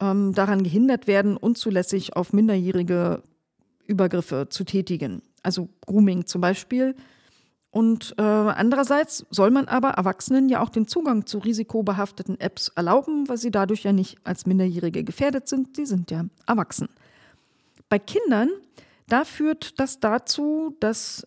[0.00, 3.22] ähm, daran gehindert werden, unzulässig auf Minderjährige
[3.86, 6.94] Übergriffe zu tätigen, also Grooming zum Beispiel.
[7.76, 13.28] Und äh, andererseits soll man aber Erwachsenen ja auch den Zugang zu risikobehafteten Apps erlauben,
[13.28, 15.76] weil sie dadurch ja nicht als Minderjährige gefährdet sind.
[15.76, 16.88] Sie sind ja erwachsen.
[17.90, 18.48] Bei Kindern,
[19.08, 21.26] da führt das dazu, dass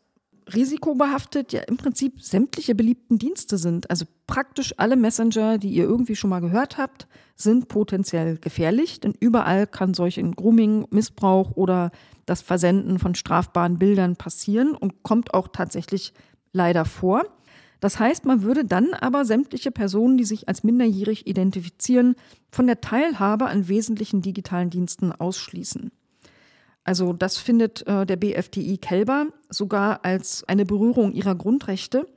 [0.52, 3.88] risikobehaftet ja im Prinzip sämtliche beliebten Dienste sind.
[3.92, 9.14] Also praktisch alle Messenger, die ihr irgendwie schon mal gehört habt, sind potenziell gefährlich, denn
[9.20, 11.92] überall kann solch ein Grooming, Missbrauch oder
[12.26, 16.14] das Versenden von strafbaren Bildern passieren und kommt auch tatsächlich
[16.52, 17.26] leider vor.
[17.80, 22.16] Das heißt, man würde dann aber sämtliche Personen, die sich als minderjährig identifizieren,
[22.52, 25.92] von der Teilhabe an wesentlichen digitalen Diensten ausschließen.
[26.84, 32.08] Also das findet äh, der BFDI Kelber sogar als eine Berührung ihrer Grundrechte.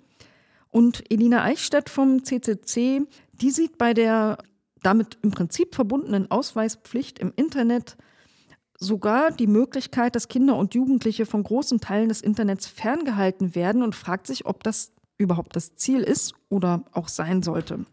[0.71, 3.03] Und Elina Eichstätt vom CCC,
[3.35, 4.39] die sieht bei der
[4.83, 7.97] damit im Prinzip verbundenen Ausweispflicht im Internet
[8.83, 13.95] sogar die Möglichkeit, dass Kinder und Jugendliche von großen Teilen des Internets ferngehalten werden und
[13.95, 17.87] fragt sich, ob das überhaupt das Ziel ist oder auch sein sollte.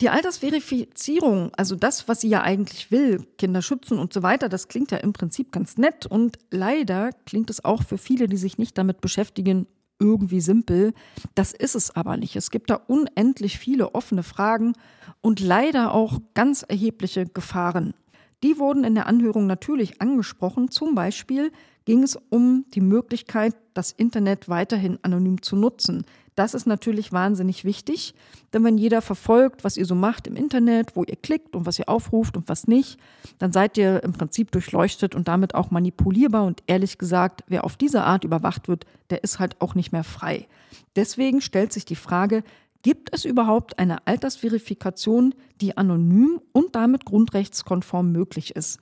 [0.00, 4.66] Die Altersverifizierung, also das, was sie ja eigentlich will, Kinder schützen und so weiter, das
[4.66, 8.58] klingt ja im Prinzip ganz nett und leider klingt es auch für viele, die sich
[8.58, 9.68] nicht damit beschäftigen,
[10.00, 10.92] irgendwie simpel.
[11.36, 12.34] Das ist es aber nicht.
[12.34, 14.72] Es gibt da unendlich viele offene Fragen
[15.20, 17.94] und leider auch ganz erhebliche Gefahren.
[18.42, 20.70] Die wurden in der Anhörung natürlich angesprochen.
[20.70, 21.50] Zum Beispiel
[21.84, 26.04] ging es um die Möglichkeit, das Internet weiterhin anonym zu nutzen.
[26.34, 28.12] Das ist natürlich wahnsinnig wichtig,
[28.52, 31.78] denn wenn jeder verfolgt, was ihr so macht im Internet, wo ihr klickt und was
[31.78, 32.98] ihr aufruft und was nicht,
[33.38, 36.44] dann seid ihr im Prinzip durchleuchtet und damit auch manipulierbar.
[36.44, 40.02] Und ehrlich gesagt, wer auf diese Art überwacht wird, der ist halt auch nicht mehr
[40.02, 40.48] frei.
[40.96, 42.42] Deswegen stellt sich die Frage,
[42.84, 48.78] Gibt es überhaupt eine Altersverifikation, die anonym und damit grundrechtskonform möglich ist?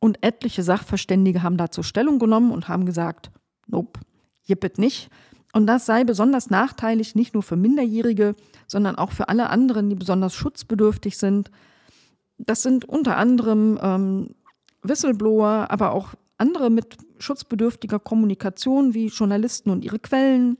[0.00, 3.30] Und etliche Sachverständige haben dazu Stellung genommen und haben gesagt,
[3.66, 4.00] nope,
[4.42, 5.10] jippet nicht.
[5.52, 8.36] Und das sei besonders nachteilig nicht nur für Minderjährige,
[8.66, 11.50] sondern auch für alle anderen, die besonders schutzbedürftig sind.
[12.38, 14.34] Das sind unter anderem ähm,
[14.82, 20.56] Whistleblower, aber auch andere mit schutzbedürftiger Kommunikation wie Journalisten und ihre Quellen,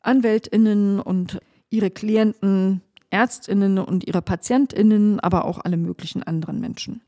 [0.00, 1.38] Anwältinnen und
[1.72, 7.02] ihre Klienten, Ärztinnen und ihre Patientinnen, aber auch alle möglichen anderen Menschen.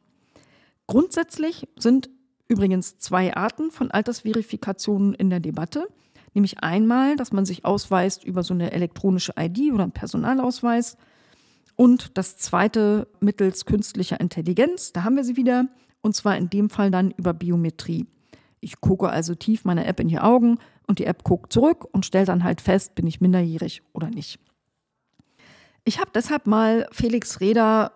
[0.86, 2.10] Grundsätzlich sind
[2.48, 5.88] übrigens zwei Arten von Altersverifikationen in der Debatte.
[6.34, 10.96] Nämlich einmal, dass man sich ausweist über so eine elektronische ID oder einen Personalausweis.
[11.76, 14.92] Und das zweite mittels künstlicher Intelligenz.
[14.92, 15.68] Da haben wir sie wieder.
[16.02, 18.06] Und zwar in dem Fall dann über Biometrie.
[18.60, 22.04] Ich gucke also tief meiner App in die Augen und die App guckt zurück und
[22.04, 24.38] stellt dann halt fest, bin ich minderjährig oder nicht.
[25.84, 27.92] Ich habe deshalb mal Felix Reda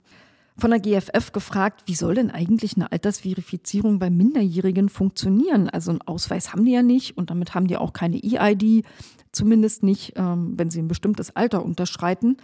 [0.59, 5.71] von der GFF gefragt, wie soll denn eigentlich eine Altersverifizierung bei Minderjährigen funktionieren?
[5.71, 8.85] Also einen Ausweis haben die ja nicht und damit haben die auch keine E-ID,
[9.33, 12.37] zumindest nicht, ähm, wenn sie ein bestimmtes Alter unterschreiten.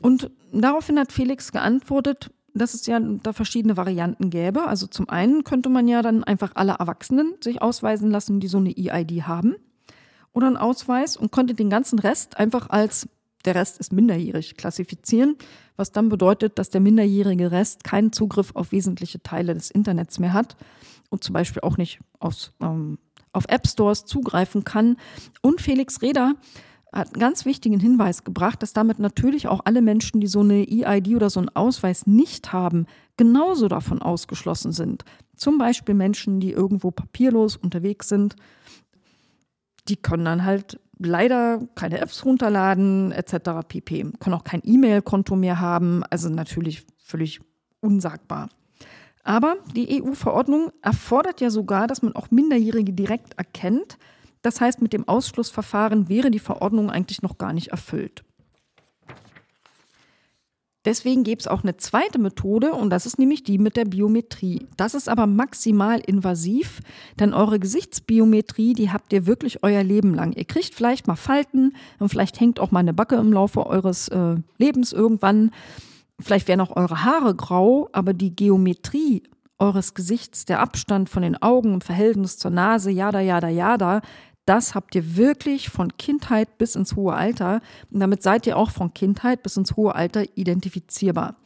[0.00, 4.66] Und daraufhin hat Felix geantwortet, dass es ja da verschiedene Varianten gäbe.
[4.66, 8.58] Also zum einen könnte man ja dann einfach alle Erwachsenen sich ausweisen lassen, die so
[8.58, 9.56] eine E-ID haben
[10.32, 13.08] oder einen Ausweis und könnte den ganzen Rest einfach als
[13.44, 15.36] der Rest ist minderjährig klassifizieren,
[15.76, 20.32] was dann bedeutet, dass der minderjährige Rest keinen Zugriff auf wesentliche Teile des Internets mehr
[20.32, 20.56] hat
[21.10, 22.98] und zum Beispiel auch nicht aus, ähm,
[23.32, 24.96] auf App Stores zugreifen kann.
[25.42, 26.34] Und Felix Reda
[26.92, 30.66] hat einen ganz wichtigen Hinweis gebracht, dass damit natürlich auch alle Menschen, die so eine
[30.68, 35.04] EID oder so einen Ausweis nicht haben, genauso davon ausgeschlossen sind.
[35.36, 38.36] Zum Beispiel Menschen, die irgendwo papierlos unterwegs sind.
[39.88, 43.66] Die können dann halt leider keine Apps runterladen etc.
[43.66, 44.12] pp.
[44.20, 47.40] Können auch kein E-Mail-Konto mehr haben, also natürlich völlig
[47.80, 48.48] unsagbar.
[49.22, 53.98] Aber die EU-Verordnung erfordert ja sogar, dass man auch Minderjährige direkt erkennt.
[54.42, 58.24] Das heißt, mit dem Ausschlussverfahren wäre die Verordnung eigentlich noch gar nicht erfüllt.
[60.84, 64.66] Deswegen gäbe es auch eine zweite Methode und das ist nämlich die mit der Biometrie.
[64.76, 66.80] Das ist aber maximal invasiv,
[67.18, 70.32] denn eure Gesichtsbiometrie, die habt ihr wirklich euer Leben lang.
[70.32, 74.08] Ihr kriegt vielleicht mal Falten und vielleicht hängt auch mal eine Backe im Laufe eures
[74.08, 75.52] äh, Lebens irgendwann.
[76.20, 79.22] Vielleicht werden auch eure Haare grau, aber die Geometrie
[79.58, 84.02] eures Gesichts, der Abstand von den Augen im Verhältnis zur Nase, jada, jada, jada,
[84.46, 87.60] das habt ihr wirklich von Kindheit bis ins hohe Alter.
[87.90, 91.36] Und damit seid ihr auch von Kindheit bis ins hohe Alter identifizierbar.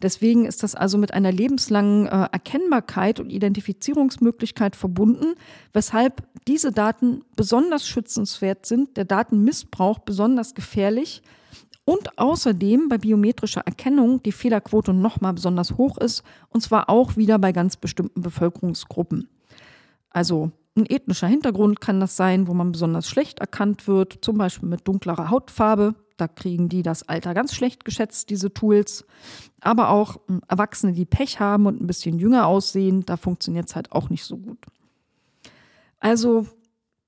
[0.00, 5.34] Deswegen ist das also mit einer lebenslangen äh, Erkennbarkeit und Identifizierungsmöglichkeit verbunden,
[5.72, 11.22] weshalb diese Daten besonders schützenswert sind, der Datenmissbrauch besonders gefährlich
[11.84, 17.38] und außerdem bei biometrischer Erkennung die Fehlerquote nochmal besonders hoch ist, und zwar auch wieder
[17.38, 19.28] bei ganz bestimmten Bevölkerungsgruppen.
[20.10, 24.68] Also ein ethnischer Hintergrund kann das sein, wo man besonders schlecht erkannt wird, zum Beispiel
[24.68, 25.94] mit dunklerer Hautfarbe.
[26.16, 29.06] Da kriegen die das Alter ganz schlecht geschätzt, diese Tools.
[29.60, 33.76] Aber auch hm, Erwachsene, die Pech haben und ein bisschen jünger aussehen, da funktioniert es
[33.76, 34.58] halt auch nicht so gut.
[35.98, 36.46] Also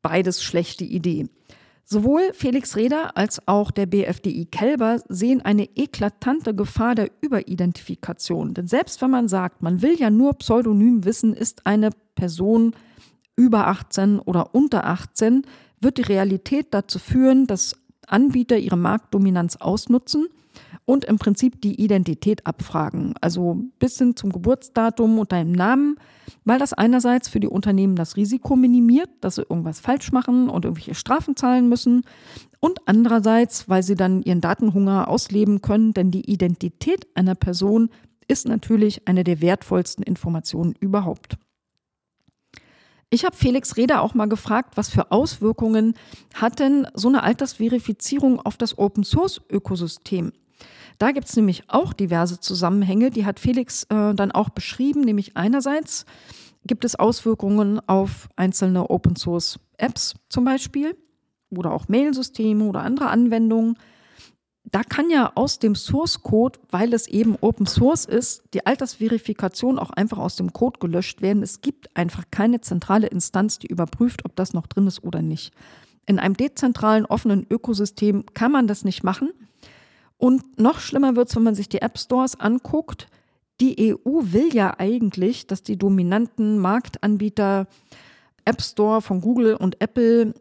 [0.03, 1.29] beides schlechte Idee.
[1.85, 8.53] Sowohl Felix Reder als auch der BFDI Kelber sehen eine eklatante Gefahr der Überidentifikation.
[8.53, 12.75] Denn selbst wenn man sagt, man will ja nur pseudonym wissen, ist eine Person
[13.39, 15.43] über 18 oder unter 18,
[15.81, 20.27] wird die Realität dazu führen, dass Anbieter ihre Marktdominanz ausnutzen
[20.85, 23.15] und im Prinzip die Identität abfragen.
[23.21, 25.97] Also bis hin zum Geburtsdatum und deinem Namen,
[26.45, 30.65] weil das einerseits für die Unternehmen das Risiko minimiert, dass sie irgendwas falsch machen und
[30.65, 32.03] irgendwelche Strafen zahlen müssen.
[32.59, 37.91] Und andererseits, weil sie dann ihren Datenhunger ausleben können, denn die Identität einer Person
[38.27, 41.37] ist natürlich eine der wertvollsten Informationen überhaupt.
[43.11, 45.95] Ich habe Felix Reda auch mal gefragt, was für Auswirkungen
[46.35, 50.33] hat denn so eine Altersverifizierung auf das Open-Source-Ökosystem?
[50.99, 55.37] Da gibt es nämlich auch diverse Zusammenhänge, die hat Felix äh, dann auch beschrieben, nämlich
[55.37, 56.05] einerseits
[56.67, 60.95] gibt es Auswirkungen auf einzelne Open-Source-Apps zum Beispiel
[61.51, 63.79] oder auch Mailsysteme oder andere Anwendungen
[64.71, 69.79] da kann ja aus dem Source Code, weil es eben Open Source ist, die Altersverifikation
[69.79, 71.43] auch einfach aus dem Code gelöscht werden.
[71.43, 75.55] Es gibt einfach keine zentrale Instanz, die überprüft, ob das noch drin ist oder nicht.
[76.07, 79.31] In einem dezentralen, offenen Ökosystem kann man das nicht machen.
[80.17, 83.09] Und noch schlimmer wird es, wenn man sich die App Stores anguckt.
[83.61, 87.67] Die EU will ja eigentlich, dass die dominanten Marktanbieter
[88.45, 90.35] App Store von Google und Apple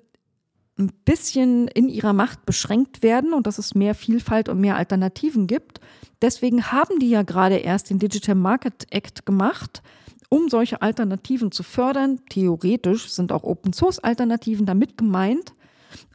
[0.78, 5.48] ein bisschen in ihrer Macht beschränkt werden und dass es mehr Vielfalt und mehr Alternativen
[5.48, 5.80] gibt.
[6.22, 9.82] Deswegen haben die ja gerade erst den Digital Market Act gemacht,
[10.30, 12.20] um solche Alternativen zu fördern.
[12.30, 15.54] Theoretisch sind auch Open-Source-Alternativen damit gemeint.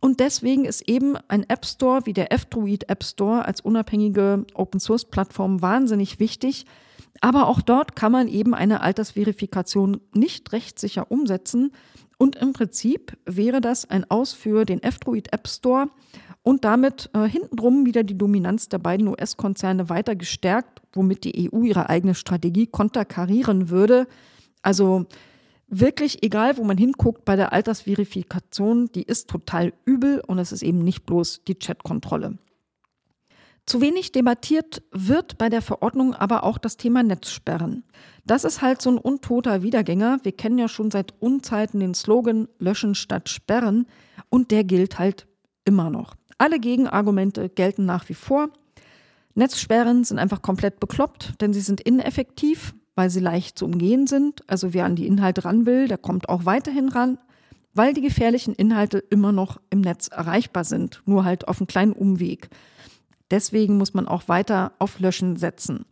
[0.00, 5.62] Und deswegen ist eben ein App Store wie der F-Droid App Store als unabhängige Open-Source-Plattform
[5.62, 6.66] wahnsinnig wichtig.
[7.20, 11.72] Aber auch dort kann man eben eine Altersverifikation nicht rechtssicher umsetzen,
[12.18, 15.88] und im Prinzip wäre das ein Aus für den F-Droid App Store
[16.42, 21.62] und damit äh, hintenrum wieder die Dominanz der beiden US-Konzerne weiter gestärkt, womit die EU
[21.62, 24.06] ihre eigene Strategie konterkarieren würde.
[24.60, 25.06] Also
[25.68, 30.62] wirklich egal, wo man hinguckt bei der Altersverifikation, die ist total übel und es ist
[30.62, 32.38] eben nicht bloß die Chatkontrolle.
[33.66, 37.84] Zu wenig debattiert wird bei der Verordnung aber auch das Thema Netzsperren.
[38.26, 40.18] Das ist halt so ein untoter Wiedergänger.
[40.22, 43.86] Wir kennen ja schon seit Unzeiten den Slogan Löschen statt Sperren
[44.28, 45.26] und der gilt halt
[45.64, 46.14] immer noch.
[46.38, 48.48] Alle Gegenargumente gelten nach wie vor.
[49.34, 54.42] Netzsperren sind einfach komplett bekloppt, denn sie sind ineffektiv, weil sie leicht zu umgehen sind.
[54.50, 57.18] Also wer an die Inhalte ran will, der kommt auch weiterhin ran,
[57.74, 61.92] weil die gefährlichen Inhalte immer noch im Netz erreichbar sind, nur halt auf einen kleinen
[61.92, 62.50] Umweg.
[63.32, 65.86] Deswegen muss man auch weiter auf Löschen setzen.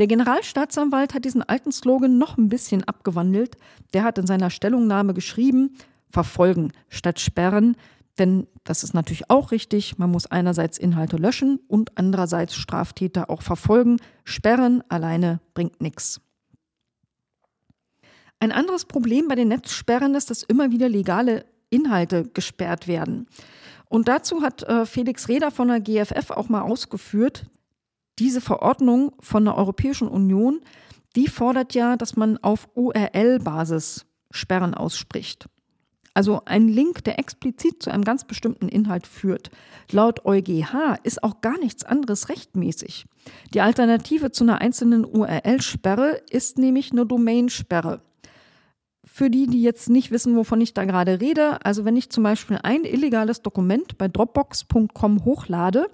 [0.00, 3.56] Der Generalstaatsanwalt hat diesen alten Slogan noch ein bisschen abgewandelt.
[3.94, 5.76] Der hat in seiner Stellungnahme geschrieben,
[6.10, 7.76] verfolgen statt sperren.
[8.18, 9.98] Denn das ist natürlich auch richtig.
[9.98, 13.98] Man muss einerseits Inhalte löschen und andererseits Straftäter auch verfolgen.
[14.24, 16.20] Sperren alleine bringt nichts.
[18.40, 23.28] Ein anderes Problem bei den Netzsperren ist, dass immer wieder legale Inhalte gesperrt werden.
[23.94, 27.46] Und dazu hat äh, Felix Reder von der GFF auch mal ausgeführt,
[28.18, 30.62] diese Verordnung von der Europäischen Union,
[31.14, 35.46] die fordert ja, dass man auf URL-Basis Sperren ausspricht.
[36.12, 39.52] Also ein Link, der explizit zu einem ganz bestimmten Inhalt führt.
[39.92, 43.06] Laut EuGH ist auch gar nichts anderes rechtmäßig.
[43.52, 48.02] Die Alternative zu einer einzelnen URL-Sperre ist nämlich eine Domain-Sperre.
[49.14, 52.24] Für die, die jetzt nicht wissen, wovon ich da gerade rede, also wenn ich zum
[52.24, 55.86] Beispiel ein illegales Dokument bei Dropbox.com hochlade,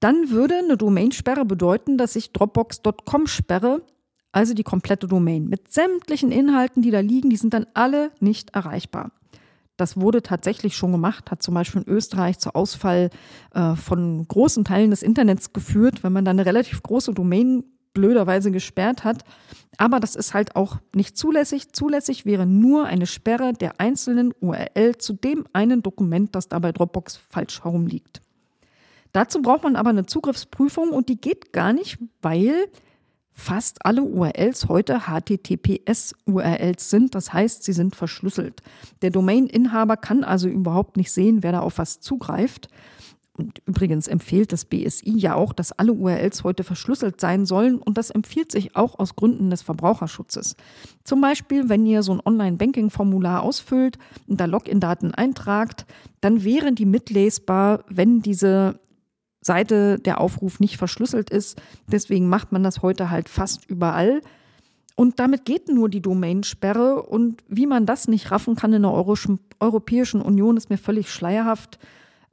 [0.00, 3.82] dann würde eine Domainsperre bedeuten, dass ich Dropbox.com sperre,
[4.32, 5.46] also die komplette Domain.
[5.46, 9.12] Mit sämtlichen Inhalten, die da liegen, die sind dann alle nicht erreichbar.
[9.76, 13.10] Das wurde tatsächlich schon gemacht, hat zum Beispiel in Österreich zu Ausfall
[13.52, 17.62] äh, von großen Teilen des Internets geführt, wenn man dann eine relativ große Domain
[17.92, 19.24] blöderweise gesperrt hat.
[19.76, 21.72] Aber das ist halt auch nicht zulässig.
[21.72, 26.72] Zulässig wäre nur eine Sperre der einzelnen URL zu dem einen Dokument, das da bei
[26.72, 28.20] Dropbox falsch herumliegt.
[29.12, 32.68] Dazu braucht man aber eine Zugriffsprüfung und die geht gar nicht, weil
[33.38, 37.14] fast alle URLs heute HTTPS-URLs sind.
[37.14, 38.62] Das heißt, sie sind verschlüsselt.
[39.00, 42.68] Der Domain-Inhaber kann also überhaupt nicht sehen, wer da auf was zugreift.
[43.38, 47.96] Und übrigens empfiehlt das BSI ja auch, dass alle URLs heute verschlüsselt sein sollen und
[47.96, 50.56] das empfiehlt sich auch aus Gründen des Verbraucherschutzes.
[51.04, 55.86] Zum Beispiel, wenn ihr so ein Online-Banking-Formular ausfüllt und da Login-Daten eintragt,
[56.20, 58.80] dann wären die mitlesbar, wenn diese
[59.40, 61.62] Seite der Aufruf nicht verschlüsselt ist.
[61.86, 64.20] Deswegen macht man das heute halt fast überall.
[64.96, 67.02] Und damit geht nur die Domainsperre.
[67.04, 71.78] Und wie man das nicht raffen kann in der Europäischen Union, ist mir völlig schleierhaft.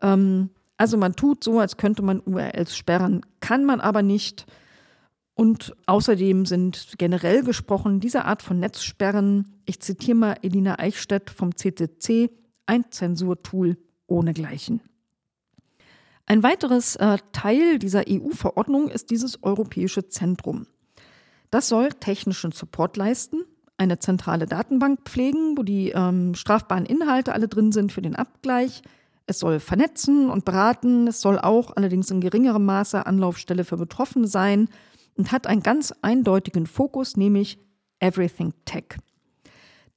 [0.01, 4.45] Ähm, also man tut so, als könnte man URLs sperren, kann man aber nicht.
[5.33, 11.55] Und außerdem sind generell gesprochen diese Art von Netzsperren, ich zitiere mal Elina Eichstätt vom
[11.55, 12.29] CCC,
[12.65, 14.81] ein Zensurtool ohnegleichen.
[16.25, 20.65] Ein weiteres äh, Teil dieser EU-Verordnung ist dieses Europäische Zentrum.
[21.51, 23.43] Das soll technischen Support leisten,
[23.77, 28.81] eine zentrale Datenbank pflegen, wo die ähm, strafbaren Inhalte alle drin sind für den Abgleich,
[29.27, 34.27] es soll vernetzen und beraten, es soll auch allerdings in geringerem Maße Anlaufstelle für Betroffene
[34.27, 34.69] sein
[35.17, 37.59] und hat einen ganz eindeutigen Fokus, nämlich
[37.99, 38.97] Everything Tech.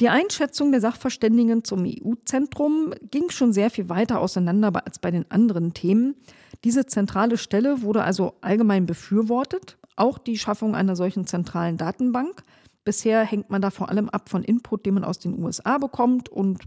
[0.01, 5.29] Die Einschätzung der Sachverständigen zum EU-Zentrum ging schon sehr viel weiter auseinander als bei den
[5.31, 6.14] anderen Themen.
[6.62, 12.45] Diese zentrale Stelle wurde also allgemein befürwortet, auch die Schaffung einer solchen zentralen Datenbank.
[12.85, 16.29] Bisher hängt man da vor allem ab von Input, den man aus den USA bekommt
[16.29, 16.62] und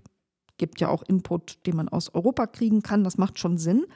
[0.61, 3.03] gibt ja auch Input, den man aus Europa kriegen kann.
[3.03, 3.87] Das macht schon Sinn.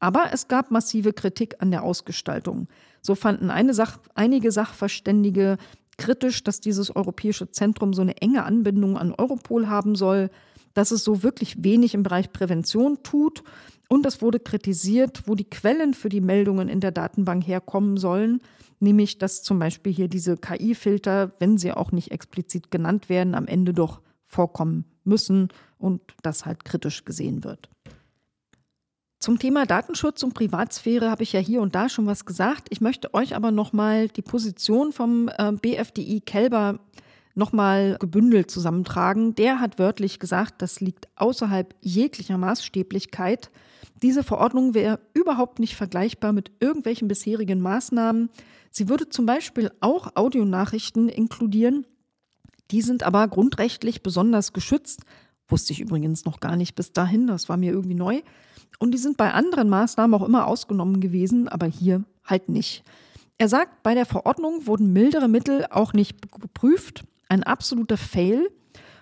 [0.00, 2.68] Aber es gab massive Kritik an der Ausgestaltung.
[3.00, 5.56] So fanden Sach einige Sachverständige
[5.96, 10.28] kritisch, dass dieses europäische Zentrum so eine enge Anbindung an Europol haben soll,
[10.74, 13.42] dass es so wirklich wenig im Bereich Prävention tut.
[13.88, 18.42] Und es wurde kritisiert, wo die Quellen für die Meldungen in der Datenbank herkommen sollen,
[18.78, 23.46] nämlich dass zum Beispiel hier diese KI-Filter, wenn sie auch nicht explizit genannt werden, am
[23.46, 25.48] Ende doch vorkommen müssen
[25.80, 27.68] und das halt kritisch gesehen wird.
[29.18, 32.68] Zum Thema Datenschutz und Privatsphäre habe ich ja hier und da schon was gesagt.
[32.70, 36.80] Ich möchte euch aber nochmal die Position vom äh, BFDI Kelber
[37.34, 39.34] nochmal gebündelt zusammentragen.
[39.34, 43.50] Der hat wörtlich gesagt, das liegt außerhalb jeglicher Maßstäblichkeit.
[44.02, 48.30] Diese Verordnung wäre überhaupt nicht vergleichbar mit irgendwelchen bisherigen Maßnahmen.
[48.70, 51.86] Sie würde zum Beispiel auch Audionachrichten inkludieren,
[52.70, 55.02] die sind aber grundrechtlich besonders geschützt.
[55.50, 58.22] Wusste ich übrigens noch gar nicht bis dahin, das war mir irgendwie neu.
[58.78, 62.84] Und die sind bei anderen Maßnahmen auch immer ausgenommen gewesen, aber hier halt nicht.
[63.36, 67.04] Er sagt, bei der Verordnung wurden mildere Mittel auch nicht geprüft.
[67.28, 68.48] Ein absoluter Fail.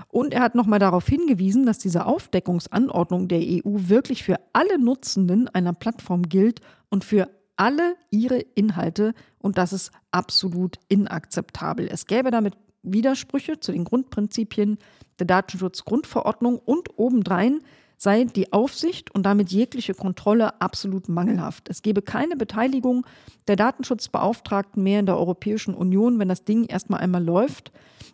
[0.08, 5.48] Und er hat nochmal darauf hingewiesen, dass diese Aufdeckungsanordnung der EU wirklich für alle Nutzenden
[5.48, 9.12] einer Plattform gilt und für alle ihre Inhalte.
[9.38, 11.88] Und das ist absolut inakzeptabel.
[11.90, 12.54] Es gäbe damit
[12.92, 14.78] Widersprüche zu den Grundprinzipien
[15.18, 17.60] der Datenschutzgrundverordnung und obendrein
[17.98, 21.68] sei die Aufsicht und damit jegliche Kontrolle absolut mangelhaft.
[21.68, 23.04] Es gebe keine Beteiligung
[23.48, 27.72] der Datenschutzbeauftragten mehr in der Europäischen Union, wenn das Ding erstmal einmal läuft.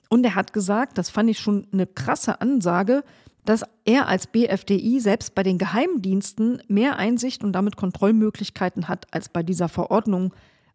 [0.08, 3.04] Und er hat gesagt, das fand ich schon eine krasse Ansage,
[3.44, 9.28] dass er als BFDI selbst bei den Geheimdiensten mehr Einsicht und damit Kontrollmöglichkeiten hat als
[9.28, 10.32] bei dieser Verordnung.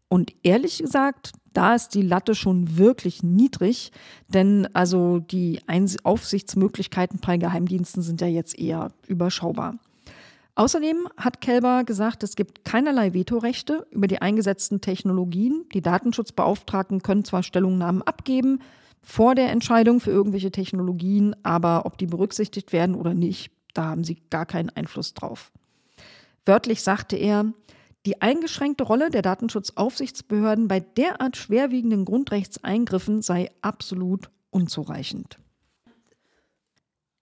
[0.10, 3.92] Und ehrlich gesagt, da ist die Latte schon wirklich niedrig,
[4.28, 5.62] denn also die
[6.04, 9.78] Aufsichtsmöglichkeiten bei Geheimdiensten sind ja jetzt eher überschaubar.
[10.56, 15.64] Außerdem hat Kelber gesagt, es gibt keinerlei Vetorechte über die eingesetzten Technologien.
[15.74, 18.60] Die Datenschutzbeauftragten können zwar Stellungnahmen abgeben
[19.02, 24.04] vor der Entscheidung für irgendwelche Technologien, aber ob die berücksichtigt werden oder nicht, da haben
[24.04, 25.52] sie gar keinen Einfluss drauf.
[26.46, 27.46] Wörtlich sagte er,
[28.06, 35.38] die eingeschränkte Rolle der Datenschutzaufsichtsbehörden bei derart schwerwiegenden Grundrechtseingriffen sei absolut unzureichend.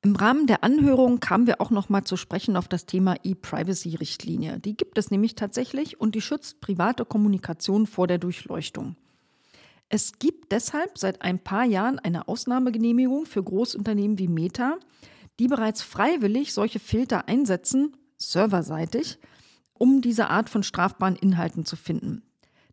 [0.04, 4.60] Im Rahmen der Anhörung kamen wir auch noch mal zu sprechen auf das Thema E-Privacy-Richtlinie.
[4.60, 8.96] Die gibt es nämlich tatsächlich und die schützt private Kommunikation vor der Durchleuchtung.
[9.90, 14.78] Es gibt deshalb seit ein paar Jahren eine Ausnahmegenehmigung für Großunternehmen wie Meta,
[15.40, 19.18] die bereits freiwillig solche Filter einsetzen, serverseitig,
[19.80, 22.24] um diese Art von strafbaren Inhalten zu finden.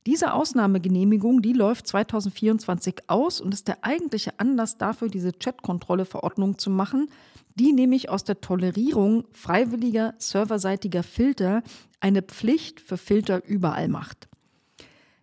[0.06, 6.68] Diese Ausnahmegenehmigung, die läuft 2024 aus und ist der eigentliche Anlass dafür, diese Chatkontrolle-Verordnung zu
[6.68, 7.08] machen,
[7.54, 11.62] die nämlich aus der Tolerierung freiwilliger serverseitiger Filter
[12.00, 14.28] eine Pflicht für Filter überall macht.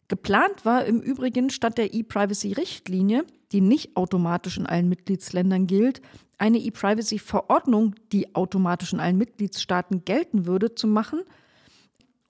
[0.07, 6.01] Geplant war im Übrigen statt der E-Privacy-Richtlinie, die nicht automatisch in allen Mitgliedsländern gilt,
[6.37, 11.21] eine E-Privacy-Verordnung, die automatisch in allen Mitgliedstaaten gelten würde, zu machen.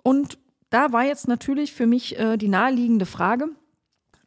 [0.04, 0.38] Und
[0.70, 3.50] da war jetzt natürlich für mich äh, die naheliegende Frage,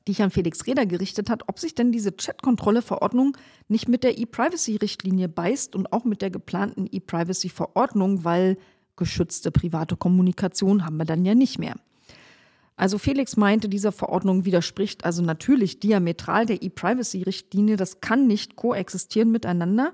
[0.06, 3.36] die ich an Felix Reder gerichtet hat, ob sich denn diese Chatkontrolle-Verordnung
[3.68, 8.58] nicht mit der E-Privacy-Richtlinie beißt und auch mit der geplanten E-Privacy-Verordnung, weil
[8.96, 11.76] geschützte private Kommunikation haben wir dann ja nicht mehr.
[12.76, 17.76] Also Felix meinte, diese Verordnung widerspricht also natürlich diametral der E-Privacy-Richtlinie.
[17.76, 19.92] Das kann nicht koexistieren miteinander.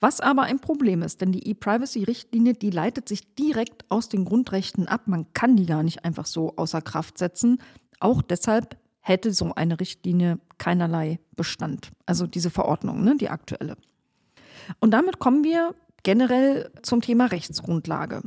[0.00, 4.88] Was aber ein Problem ist, denn die E-Privacy-Richtlinie, die leitet sich direkt aus den Grundrechten
[4.88, 5.02] ab.
[5.06, 7.58] Man kann die gar nicht einfach so außer Kraft setzen.
[8.00, 11.92] Auch deshalb hätte so eine Richtlinie keinerlei Bestand.
[12.06, 13.76] Also diese Verordnung, ne, die aktuelle.
[14.80, 18.22] Und damit kommen wir generell zum Thema Rechtsgrundlage.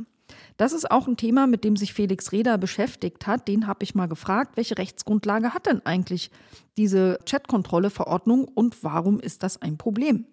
[0.56, 3.48] Das ist auch ein Thema, mit dem sich Felix Reda beschäftigt hat.
[3.48, 6.30] Den habe ich mal gefragt, welche Rechtsgrundlage hat denn eigentlich
[6.76, 10.26] diese Chatkontrolle-Verordnung und warum ist das ein Problem?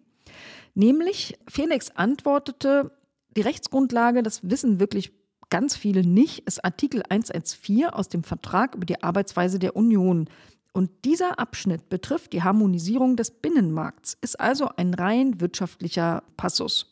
[0.76, 2.92] Nämlich, Felix antwortete,
[3.36, 5.14] die Rechtsgrundlage, das wissen wirklich
[5.50, 10.30] ganz viele nicht, ist Artikel 114 aus dem Vertrag über die Arbeitsweise der Union.
[10.74, 16.92] Und dieser Abschnitt betrifft die Harmonisierung des Binnenmarkts, ist also ein rein wirtschaftlicher Passus.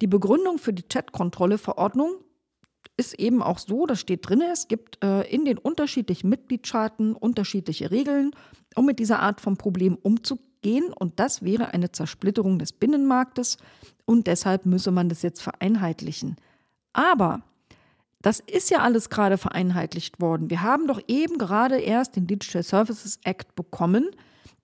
[0.00, 2.12] Die Begründung für die Chatkontrolle-Verordnung
[2.96, 7.90] ist eben auch so, das steht drin, es gibt äh, in den unterschiedlichen Mitgliedstaaten unterschiedliche
[7.90, 8.30] Regeln,
[8.76, 10.51] um mit dieser Art von Problem umzugehen.
[10.64, 13.58] Und das wäre eine Zersplitterung des Binnenmarktes
[14.04, 16.36] und deshalb müsse man das jetzt vereinheitlichen.
[16.92, 17.42] Aber
[18.20, 20.50] das ist ja alles gerade vereinheitlicht worden.
[20.50, 24.10] Wir haben doch eben gerade erst den Digital Services Act bekommen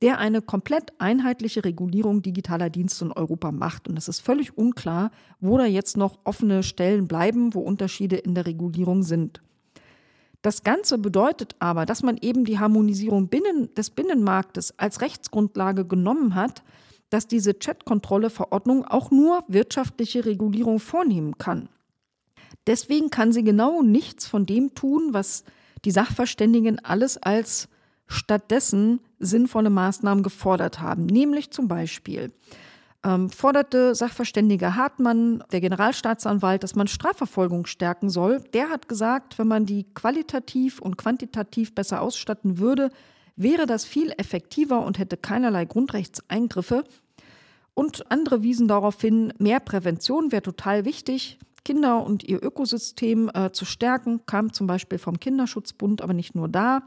[0.02, 3.88] der eine komplett einheitliche Regulierung digitaler Dienste in Europa macht.
[3.88, 8.34] Und es ist völlig unklar, wo da jetzt noch offene Stellen bleiben, wo Unterschiede in
[8.34, 9.42] der Regulierung sind.
[10.42, 16.34] Das Ganze bedeutet aber, dass man eben die Harmonisierung binnen, des Binnenmarktes als Rechtsgrundlage genommen
[16.34, 16.62] hat,
[17.10, 21.68] dass diese Chatkontrolle-Verordnung auch nur wirtschaftliche Regulierung vornehmen kann.
[22.66, 25.44] Deswegen kann sie genau nichts von dem tun, was
[25.84, 27.68] die Sachverständigen alles als
[28.06, 31.06] stattdessen sinnvolle Maßnahmen gefordert haben.
[31.06, 32.32] Nämlich zum Beispiel
[33.04, 38.40] ähm, forderte Sachverständiger Hartmann, der Generalstaatsanwalt, dass man Strafverfolgung stärken soll.
[38.52, 42.90] Der hat gesagt, wenn man die qualitativ und quantitativ besser ausstatten würde,
[43.36, 46.84] wäre das viel effektiver und hätte keinerlei Grundrechtseingriffe.
[47.74, 51.38] Und andere wiesen darauf hin, mehr Prävention wäre total wichtig.
[51.64, 56.48] Kinder und ihr Ökosystem äh, zu stärken, kam zum Beispiel vom Kinderschutzbund, aber nicht nur
[56.48, 56.82] da.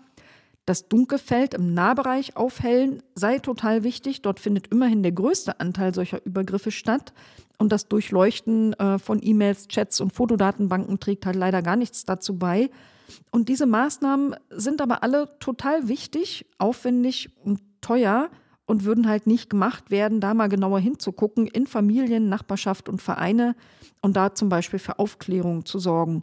[0.66, 4.22] Das Dunkelfeld im Nahbereich aufhellen sei total wichtig.
[4.22, 7.14] Dort findet immerhin der größte Anteil solcher Übergriffe statt.
[7.58, 12.38] Und das Durchleuchten äh, von E-Mails, Chats und Fotodatenbanken trägt halt leider gar nichts dazu
[12.38, 12.70] bei.
[13.32, 18.30] Und diese Maßnahmen sind aber alle total wichtig, aufwendig und teuer
[18.66, 23.56] und würden halt nicht gemacht werden, da mal genauer hinzugucken in Familien, Nachbarschaft und Vereine
[24.02, 26.22] und da zum Beispiel für Aufklärung zu sorgen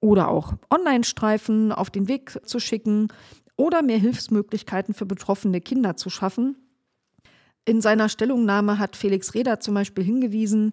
[0.00, 3.08] oder auch Online-Streifen auf den Weg zu schicken
[3.60, 6.56] oder mehr Hilfsmöglichkeiten für betroffene Kinder zu schaffen.
[7.66, 10.72] In seiner Stellungnahme hat Felix Reda zum Beispiel hingewiesen,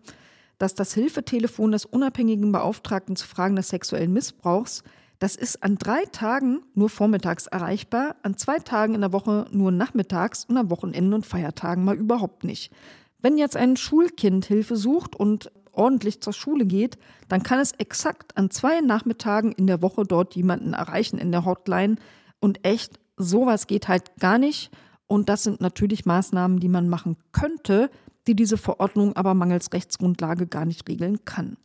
[0.58, 4.84] dass das Hilfetelefon des unabhängigen Beauftragten zu Fragen des sexuellen Missbrauchs,
[5.20, 9.72] das ist an drei Tagen nur vormittags erreichbar, an zwei Tagen in der Woche nur
[9.72, 12.72] nachmittags und am Wochenende und Feiertagen mal überhaupt nicht.
[13.20, 18.38] Wenn jetzt ein Schulkind Hilfe sucht und ordentlich zur Schule geht, dann kann es exakt
[18.38, 21.98] an zwei Nachmittagen in der Woche dort jemanden erreichen in der Hotline,
[22.40, 24.72] und echt, sowas geht halt gar nicht.
[25.08, 27.90] Und das sind natürlich Maßnahmen, die man machen könnte,
[28.28, 31.58] die diese Verordnung aber mangels Rechtsgrundlage gar nicht regeln kann.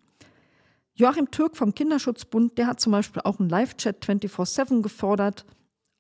[0.95, 5.45] Joachim Türk vom Kinderschutzbund, der hat zum Beispiel auch einen Live-Chat 24-7 gefordert.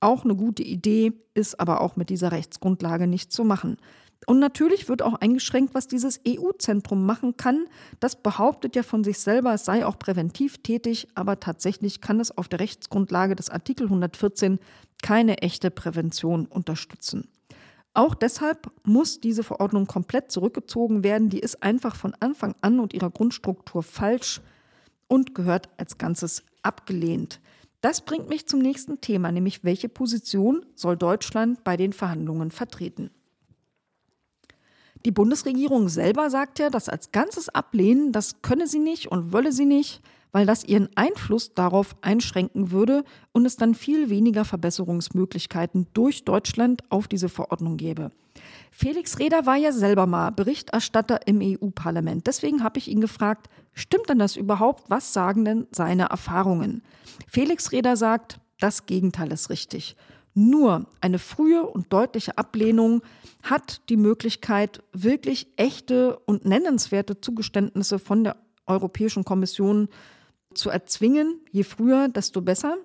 [0.00, 3.78] Auch eine gute Idee, ist aber auch mit dieser Rechtsgrundlage nicht zu machen.
[4.26, 7.66] Und natürlich wird auch eingeschränkt, was dieses EU-Zentrum machen kann.
[8.00, 12.36] Das behauptet ja von sich selber, es sei auch präventiv tätig, aber tatsächlich kann es
[12.36, 14.58] auf der Rechtsgrundlage des Artikel 114
[15.02, 17.28] keine echte Prävention unterstützen.
[17.94, 21.28] Auch deshalb muss diese Verordnung komplett zurückgezogen werden.
[21.28, 24.40] Die ist einfach von Anfang an und ihrer Grundstruktur falsch
[25.08, 27.40] und gehört als Ganzes abgelehnt.
[27.82, 33.10] Das bringt mich zum nächsten Thema, nämlich welche Position soll Deutschland bei den Verhandlungen vertreten?
[35.04, 39.50] Die Bundesregierung selber sagt ja, das als Ganzes ablehnen, das könne sie nicht und wolle
[39.50, 40.00] sie nicht,
[40.30, 46.82] weil das ihren Einfluss darauf einschränken würde und es dann viel weniger Verbesserungsmöglichkeiten durch Deutschland
[46.88, 48.10] auf diese Verordnung gäbe.
[48.70, 52.26] Felix Reder war ja selber mal Berichterstatter im EU-Parlament.
[52.26, 54.84] Deswegen habe ich ihn gefragt, stimmt denn das überhaupt?
[54.88, 56.82] Was sagen denn seine Erfahrungen?
[57.28, 59.96] Felix Reder sagt, das Gegenteil ist richtig.
[60.34, 63.02] Nur eine frühe und deutliche Ablehnung
[63.42, 69.88] hat die Möglichkeit, wirklich echte und nennenswerte Zugeständnisse von der Europäischen Kommission
[70.54, 71.40] zu erzwingen.
[71.50, 72.76] Je früher, desto besser.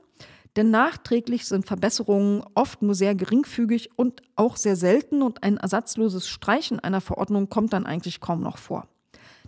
[0.57, 6.27] Denn nachträglich sind Verbesserungen oft nur sehr geringfügig und auch sehr selten und ein ersatzloses
[6.27, 8.87] Streichen einer Verordnung kommt dann eigentlich kaum noch vor.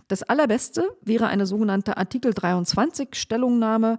[0.06, 3.98] Das Allerbeste wäre eine sogenannte Artikel 23 Stellungnahme,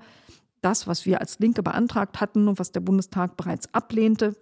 [0.61, 4.35] das, was wir als Linke beantragt hatten und was der Bundestag bereits ablehnte,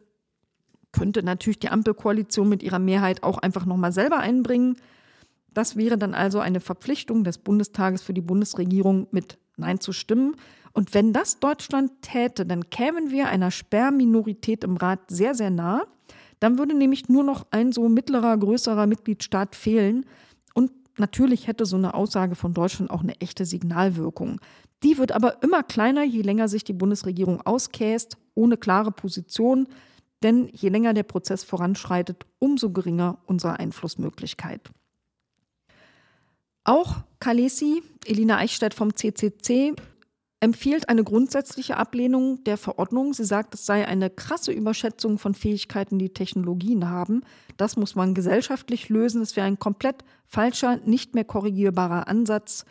[0.92, 4.78] könnte natürlich die Ampelkoalition mit ihrer Mehrheit auch einfach nochmal selber einbringen.
[5.54, 10.36] Das wäre dann also eine Verpflichtung des Bundestages für die Bundesregierung, mit Nein zu stimmen.
[10.74, 15.84] Und wenn das Deutschland täte, dann kämen wir einer Sperrminorität im Rat sehr, sehr nah.
[16.40, 20.06] Dann würde nämlich nur noch ein so mittlerer, größerer Mitgliedstaat fehlen.
[20.54, 24.40] Und natürlich hätte so eine Aussage von Deutschland auch eine echte Signalwirkung.
[24.84, 29.68] Die wird aber immer kleiner, je länger sich die Bundesregierung auskäst, ohne klare Position.
[30.24, 34.70] Denn je länger der Prozess voranschreitet, umso geringer unsere Einflussmöglichkeit.
[36.66, 39.76] Auch Kalesi, Elina Eichstädt vom CCC,
[40.42, 43.14] empfiehlt eine grundsätzliche Ablehnung der Verordnung.
[43.14, 47.24] Sie sagt, es sei eine krasse Überschätzung von Fähigkeiten, die Technologien haben.
[47.58, 49.22] Das muss man gesellschaftlich lösen.
[49.22, 52.66] Es wäre ein komplett falscher, nicht mehr korrigierbarer Ansatz.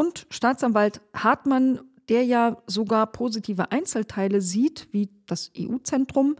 [0.00, 1.78] Und Staatsanwalt Hartmann,
[2.08, 6.36] der ja sogar positive Einzelteile sieht, wie das EU-Zentrum,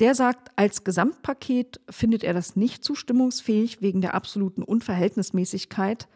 [0.00, 6.08] der sagt, als Gesamtpaket findet er das nicht zustimmungsfähig wegen der absoluten Unverhältnismäßigkeit.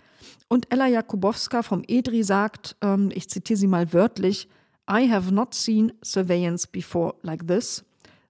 [0.49, 4.49] Und Ella Jakubowska vom EDRI sagt, ähm, ich zitiere sie mal wörtlich,
[4.91, 7.85] I have not seen surveillance before like this.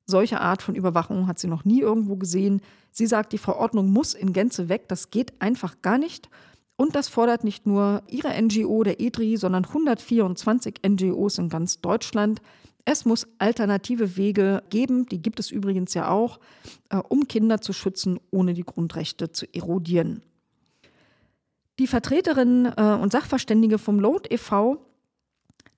[0.07, 2.63] Solche Art von Überwachung hat sie noch nie irgendwo gesehen.
[2.91, 6.29] Sie sagt, die Verordnung muss in Gänze weg, das geht einfach gar nicht.
[6.77, 12.41] Und das fordert nicht nur ihre NGO, der EDRI, sondern 124 NGOs in ganz Deutschland.
[12.85, 16.41] Es muss alternative Wege geben, die gibt es übrigens ja auch,
[16.91, 20.23] äh, um Kinder zu schützen, ohne die Grundrechte zu erodieren.
[21.79, 24.85] Die Vertreterin äh, und Sachverständige vom Load e.V.,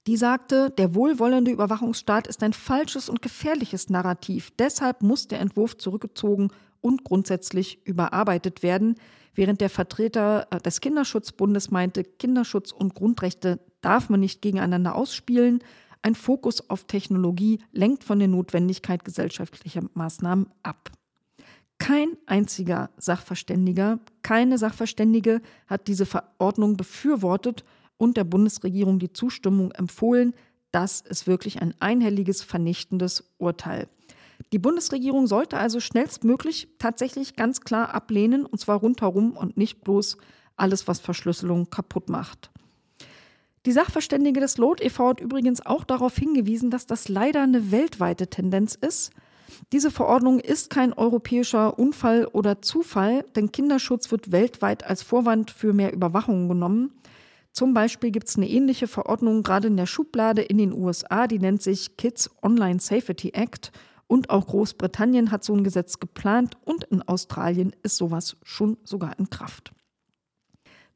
[0.06, 4.52] die sagte, der wohlwollende Überwachungsstaat ist ein falsches und gefährliches Narrativ.
[4.56, 8.94] Deshalb muss der Entwurf zurückgezogen und grundsätzlich überarbeitet werden
[9.36, 15.60] während der Vertreter äh, des Kinderschutzbundes meinte, Kinderschutz und Grundrechte darf man nicht gegeneinander ausspielen.
[16.02, 20.90] Ein Fokus auf Technologie lenkt von der Notwendigkeit gesellschaftlicher Maßnahmen ab.
[21.78, 27.64] Kein einziger Sachverständiger, keine Sachverständige hat diese Verordnung befürwortet
[27.98, 30.34] und der Bundesregierung die Zustimmung empfohlen.
[30.70, 33.88] Das ist wirklich ein einhelliges, vernichtendes Urteil.
[34.52, 40.18] Die Bundesregierung sollte also schnellstmöglich tatsächlich ganz klar ablehnen, und zwar rundherum und nicht bloß
[40.56, 42.50] alles, was Verschlüsselung kaputt macht.
[43.66, 45.08] Die Sachverständige des LOT e.V.
[45.08, 49.10] hat übrigens auch darauf hingewiesen, dass das leider eine weltweite Tendenz ist.
[49.72, 55.72] Diese Verordnung ist kein europäischer Unfall oder Zufall, denn Kinderschutz wird weltweit als Vorwand für
[55.72, 56.92] mehr Überwachung genommen.
[57.50, 61.38] Zum Beispiel gibt es eine ähnliche Verordnung gerade in der Schublade in den USA, die
[61.38, 63.72] nennt sich Kids Online Safety Act
[64.06, 69.18] und auch Großbritannien hat so ein Gesetz geplant und in Australien ist sowas schon sogar
[69.18, 69.72] in Kraft.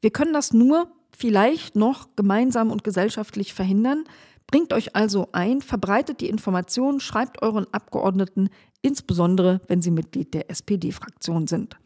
[0.01, 4.05] Wir können das nur vielleicht noch gemeinsam und gesellschaftlich verhindern.
[4.47, 8.49] Bringt euch also ein, verbreitet die Informationen, schreibt euren Abgeordneten,
[8.81, 11.77] insbesondere wenn sie Mitglied der SPD-Fraktion sind.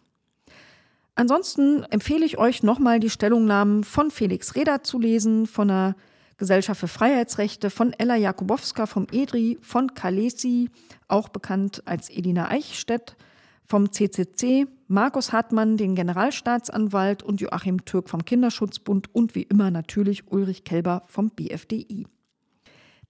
[1.15, 5.95] Ansonsten empfehle ich euch nochmal die Stellungnahmen von Felix Reda zu lesen, von der
[6.37, 10.69] Gesellschaft für Freiheitsrechte, von Ella Jakubowska vom EDRI, von Kalesi,
[11.07, 13.15] auch bekannt als Edina Eichstädt,
[13.67, 20.31] vom CCC, Markus Hartmann, den Generalstaatsanwalt und Joachim Türk vom Kinderschutzbund und wie immer natürlich
[20.31, 22.05] Ulrich Kelber vom BFDI.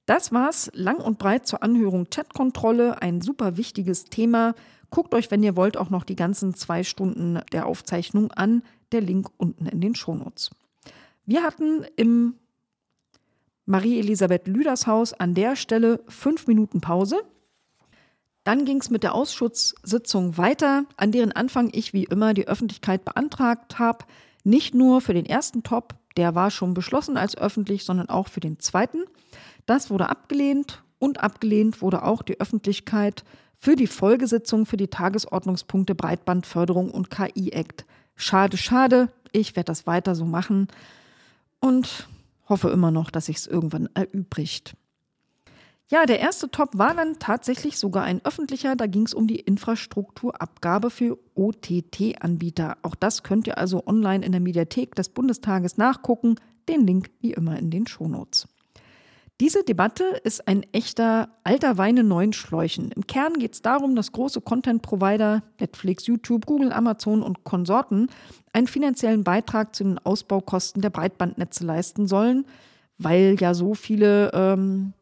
[0.06, 4.54] Das war's lang und breit zur Anhörung Chatkontrolle, ein super wichtiges Thema.
[4.92, 8.62] Guckt euch, wenn ihr wollt, auch noch die ganzen zwei Stunden der Aufzeichnung an.
[8.92, 10.52] Der Link unten in den Shownotes.
[11.26, 12.36] Wir hatten im
[13.66, 17.24] Marie-Elisabeth Lüders Haus an der Stelle fünf Minuten Pause.
[18.44, 23.04] Dann ging es mit der Ausschusssitzung weiter, an deren Anfang ich wie immer die Öffentlichkeit
[23.04, 24.06] beantragt habe.
[24.44, 28.40] Nicht nur für den ersten Top, der war schon beschlossen als öffentlich, sondern auch für
[28.40, 29.00] den zweiten.
[29.66, 33.24] Das wurde abgelehnt und abgelehnt wurde auch die Öffentlichkeit
[33.58, 37.86] für die Folgesitzung für die Tagesordnungspunkte Breitbandförderung und KI-Act.
[38.16, 39.10] Schade, schade.
[39.32, 40.68] Ich werde das weiter so machen
[41.60, 42.08] und
[42.48, 44.76] hoffe immer noch, dass sich es irgendwann erübrigt.
[45.88, 48.76] Ja, der erste Top war dann tatsächlich sogar ein öffentlicher.
[48.76, 52.78] Da ging es um die Infrastrukturabgabe für OTT-Anbieter.
[52.82, 56.36] Auch das könnt ihr also online in der Mediathek des Bundestages nachgucken.
[56.68, 58.48] Den Link wie immer in den Shownotes.
[59.42, 62.92] Diese Debatte ist ein echter alter Wein in neuen Schläuchen.
[62.92, 68.08] Im Kern geht es darum, dass große Content-Provider, Netflix, YouTube, Google, Amazon und Konsorten
[68.54, 72.46] einen finanziellen Beitrag zu den Ausbaukosten der Breitbandnetze leisten sollen,
[72.98, 74.94] weil ja so viele ähm,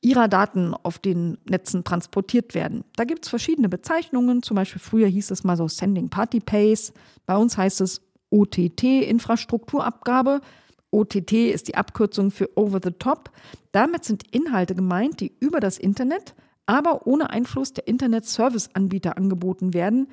[0.00, 2.84] ihrer Daten auf den Netzen transportiert werden.
[2.94, 6.92] Da gibt es verschiedene Bezeichnungen, zum Beispiel früher hieß es mal so Sending Party Pays,
[7.26, 10.42] bei uns heißt es OTT, Infrastrukturabgabe.
[10.90, 13.30] OTT ist die Abkürzung für Over the Top.
[13.72, 16.34] Damit sind Inhalte gemeint, die über das Internet,
[16.66, 20.08] aber ohne Einfluss der Internet-Service-Anbieter angeboten werden.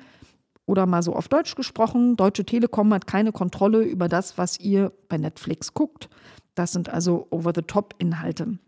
[0.66, 4.92] Oder mal so auf Deutsch gesprochen, Deutsche Telekom hat keine Kontrolle über das, was ihr
[5.08, 6.08] bei Netflix guckt.
[6.54, 8.58] Das sind also Over-the-Top-Inhalte.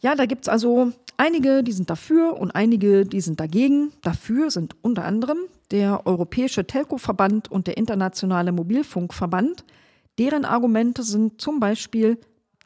[0.00, 3.92] Ja, da gibt es also einige, die sind dafür und einige, die sind dagegen.
[4.02, 5.38] Dafür sind unter anderem
[5.70, 9.64] der Europäische Telco-Verband und der Internationale Mobilfunkverband.
[10.18, 12.18] Deren Argumente sind zum Beispiel,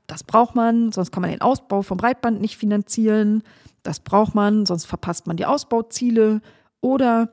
[0.07, 3.43] das braucht man, sonst kann man den Ausbau vom Breitband nicht finanzieren.
[3.83, 6.41] Das braucht man, sonst verpasst man die Ausbauziele.
[6.81, 7.33] Oder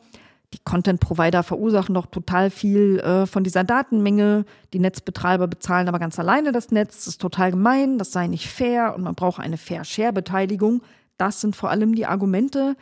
[0.53, 4.45] die Content-Provider verursachen doch total viel äh, von dieser Datenmenge.
[4.71, 6.97] Die Netzbetreiber bezahlen aber ganz alleine das Netz.
[6.97, 10.83] Das ist total gemein, das sei nicht fair und man braucht eine Fair-Share-Beteiligung.
[11.17, 12.75] Das sind vor allem die Argumente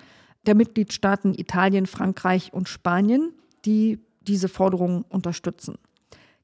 [0.46, 3.34] der Mitgliedstaaten Italien, Frankreich und Spanien,
[3.66, 5.78] die diese Forderungen unterstützen.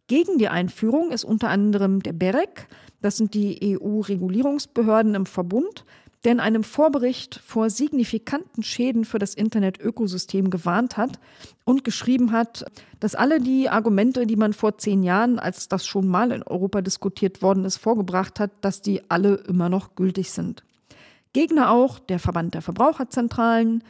[0.07, 2.67] Gegen die Einführung ist unter anderem der BEREC,
[3.01, 5.83] das sind die EU-Regulierungsbehörden im Verbund,
[6.23, 11.19] der in einem Vorbericht vor signifikanten Schäden für das Internet-Ökosystem gewarnt hat
[11.65, 12.65] und geschrieben hat,
[12.99, 16.81] dass alle die Argumente, die man vor zehn Jahren, als das schon mal in Europa
[16.81, 20.63] diskutiert worden ist, vorgebracht hat, dass die alle immer noch gültig sind.
[21.33, 23.83] Gegner auch der Verband der Verbraucherzentralen,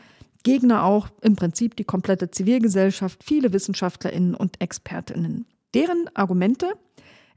[0.43, 5.45] Gegner auch im Prinzip die komplette Zivilgesellschaft, viele Wissenschaftlerinnen und Expertinnen.
[5.77, 6.73] Deren Argumente?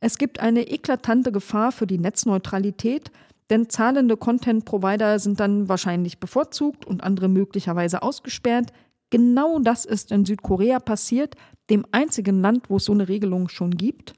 [0.01, 3.11] Es gibt eine eklatante Gefahr für die Netzneutralität,
[3.51, 8.73] denn zahlende Content-Provider sind dann wahrscheinlich bevorzugt und andere möglicherweise ausgesperrt.
[9.11, 11.35] Genau das ist in Südkorea passiert,
[11.69, 14.15] dem einzigen Land, wo es so eine Regelung schon gibt.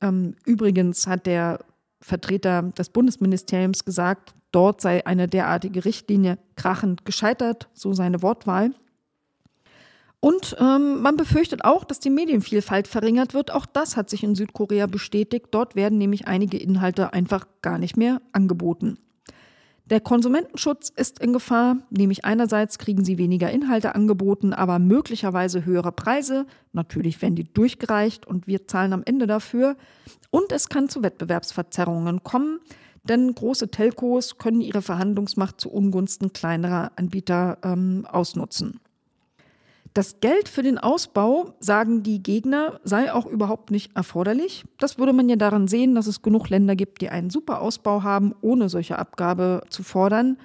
[0.00, 1.58] Ähm, übrigens hat der
[2.00, 8.74] Vertreter des Bundesministeriums gesagt, dort sei eine derartige Richtlinie krachend gescheitert, so seine Wortwahl.
[10.20, 13.50] Und ähm, man befürchtet auch, dass die Medienvielfalt verringert wird.
[13.50, 15.46] Auch das hat sich in Südkorea bestätigt.
[15.50, 18.98] Dort werden nämlich einige Inhalte einfach gar nicht mehr angeboten.
[19.86, 25.90] Der Konsumentenschutz ist in Gefahr, nämlich einerseits kriegen sie weniger Inhalte angeboten, aber möglicherweise höhere
[25.90, 26.46] Preise.
[26.72, 29.76] Natürlich werden die durchgereicht und wir zahlen am Ende dafür.
[30.30, 32.60] Und es kann zu Wettbewerbsverzerrungen kommen,
[33.02, 38.78] denn große Telcos können ihre Verhandlungsmacht zu Ungunsten kleinerer Anbieter ähm, ausnutzen.
[39.92, 44.64] Das Geld für den Ausbau, sagen die Gegner, sei auch überhaupt nicht erforderlich.
[44.78, 48.04] Das würde man ja daran sehen, dass es genug Länder gibt, die einen super Ausbau
[48.04, 50.36] haben, ohne solche Abgabe zu fordern.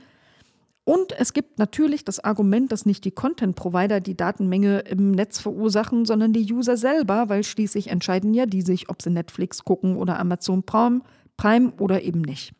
[0.83, 6.05] Und es gibt natürlich das Argument, dass nicht die Content-Provider die Datenmenge im Netz verursachen,
[6.05, 10.19] sondern die User selber, weil schließlich entscheiden ja die sich, ob sie Netflix gucken oder
[10.19, 11.01] Amazon Prime,
[11.37, 12.53] Prime oder eben nicht.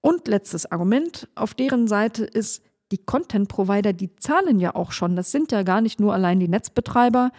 [0.00, 2.62] Und letztes Argument auf deren Seite ist,
[2.92, 5.16] die Content-Provider, die zahlen ja auch schon.
[5.16, 7.32] Das sind ja gar nicht nur allein die Netzbetreiber.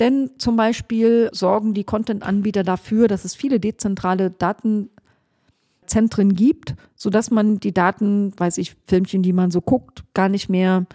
[0.00, 7.60] Denn zum Beispiel sorgen die Content-Anbieter dafür, dass es viele dezentrale Datenzentren gibt, sodass man
[7.60, 10.86] die Daten, weiß ich, Filmchen, die man so guckt, gar nicht mehr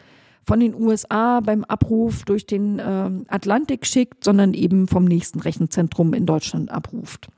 [0.44, 6.14] von den USA beim Abruf durch den äh, Atlantik schickt, sondern eben vom nächsten Rechenzentrum
[6.14, 7.30] in Deutschland abruft.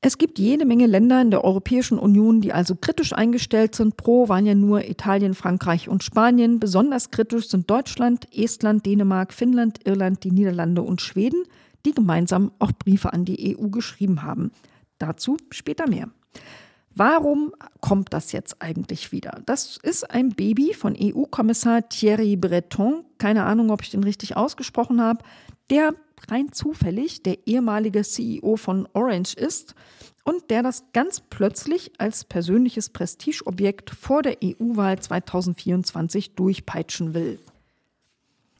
[0.00, 3.96] Es gibt jede Menge Länder in der Europäischen Union, die also kritisch eingestellt sind.
[3.96, 6.60] Pro waren ja nur Italien, Frankreich und Spanien.
[6.60, 11.42] Besonders kritisch sind Deutschland, Estland, Dänemark, Finnland, Irland, die Niederlande und Schweden,
[11.84, 14.52] die gemeinsam auch Briefe an die EU geschrieben haben.
[14.98, 16.08] Dazu später mehr.
[16.94, 19.42] Warum kommt das jetzt eigentlich wieder?
[19.46, 23.04] Das ist ein Baby von EU-Kommissar Thierry Breton.
[23.18, 25.24] Keine Ahnung, ob ich den richtig ausgesprochen habe.
[25.70, 25.94] Der
[26.28, 29.74] rein zufällig der ehemalige CEO von Orange ist
[30.24, 37.38] und der das ganz plötzlich als persönliches Prestigeobjekt vor der EU-Wahl 2024 durchpeitschen will.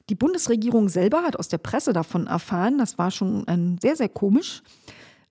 [0.08, 4.62] Die Bundesregierung selber hat aus der Presse davon erfahren, das war schon sehr, sehr komisch.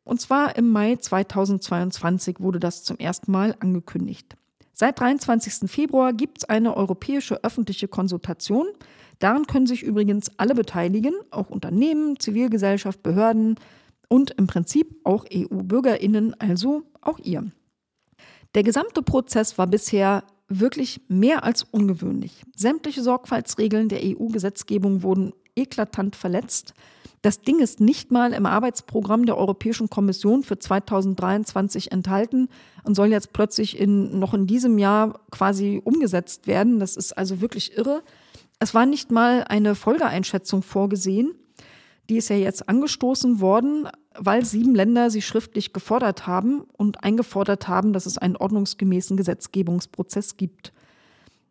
[0.03, 4.38] Und zwar im Mai 2022 wurde das zum ersten Mal angekündigt.
[4.73, 5.69] Seit 23.
[5.69, 8.67] Februar gibt es eine europäische öffentliche Konsultation.
[9.20, 13.55] Daran können sich übrigens alle beteiligen, auch Unternehmen, Zivilgesellschaft, Behörden
[14.09, 17.49] und im Prinzip auch EU-Bürgerinnen, also auch ihr.
[18.55, 22.43] Der gesamte Prozess war bisher wirklich mehr als ungewöhnlich.
[22.55, 26.74] Sämtliche Sorgfaltsregeln der EU-Gesetzgebung wurden eklatant verletzt.
[27.24, 32.47] Das Ding ist nicht mal im Arbeitsprogramm der Europäischen Kommission für 2023 enthalten
[32.84, 36.80] und soll jetzt plötzlich in, noch in diesem Jahr quasi umgesetzt werden.
[36.80, 38.03] Das ist also wirklich irre.
[38.60, 41.36] Es war nicht mal eine Folgeeinschätzung vorgesehen.
[42.10, 43.88] Die ist ja jetzt angestoßen worden,
[44.18, 50.38] weil sieben Länder sie schriftlich gefordert haben und eingefordert haben, dass es einen ordnungsgemäßen Gesetzgebungsprozess
[50.38, 50.74] gibt.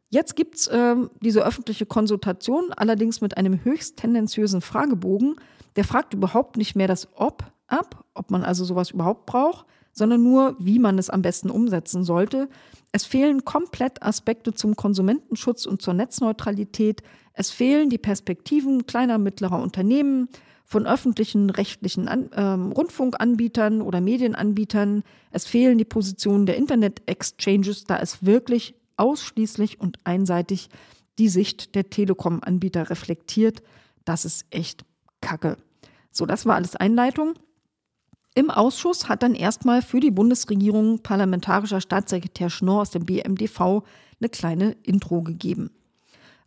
[0.08, 5.36] Jetzt gibt es äh, diese öffentliche Konsultation, allerdings mit einem höchst tendenziösen Fragebogen.
[5.76, 9.66] Der fragt überhaupt nicht mehr das Ob ab, ob man also sowas überhaupt braucht,
[9.96, 12.48] sondern nur, wie man es am besten umsetzen sollte.
[12.92, 17.02] Es fehlen komplett Aspekte zum Konsumentenschutz und zur Netzneutralität.
[17.32, 20.28] Es fehlen die Perspektiven kleiner, mittlerer Unternehmen,
[20.64, 25.04] von öffentlichen rechtlichen An äh, Rundfunkanbietern oder Medienanbietern.
[25.30, 30.68] Es fehlen die Positionen der Internet-Exchanges, da es wirklich ausschließlich und einseitig
[31.18, 33.62] die Sicht der Telekom-Anbieter reflektiert.
[34.04, 34.84] Das ist echt
[35.20, 35.56] Kacke.
[36.10, 37.34] So, das war alles Einleitung.
[38.36, 43.82] Im Ausschuss hat dann erstmal für die Bundesregierung parlamentarischer Staatssekretär Schnorr aus dem BMDV
[44.20, 45.70] eine kleine Intro gegeben.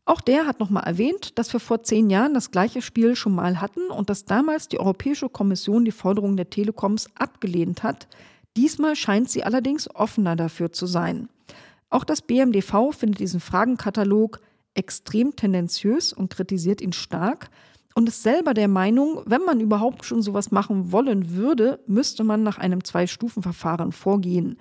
[0.05, 3.59] Auch der hat nochmal erwähnt, dass wir vor zehn Jahren das gleiche Spiel schon mal
[3.59, 8.07] hatten und dass damals die Europäische Kommission die Forderungen der Telekoms abgelehnt hat.
[8.55, 11.27] Diesmal scheint sie allerdings offener dafür zu sein.
[11.89, 14.41] Auch das BMDV findet diesen Fragenkatalog
[14.75, 17.49] extrem tendenziös und kritisiert ihn stark
[17.95, 22.43] und ist selber der Meinung, wenn man überhaupt schon sowas machen wollen würde, müsste man
[22.43, 24.57] nach einem Zwei-Stufen-Verfahren vorgehen.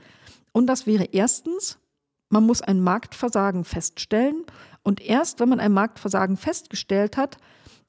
[0.53, 1.79] Und das wäre erstens,
[2.31, 4.45] man muss ein Marktversagen feststellen
[4.83, 7.39] und erst wenn man ein Marktversagen festgestellt hat,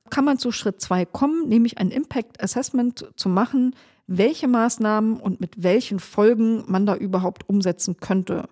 [0.10, 3.76] kann man zu Schritt zwei kommen, nämlich ein Impact Assessment zu machen,
[4.08, 8.50] welche Maßnahmen und mit welchen Folgen man da überhaupt umsetzen könnte.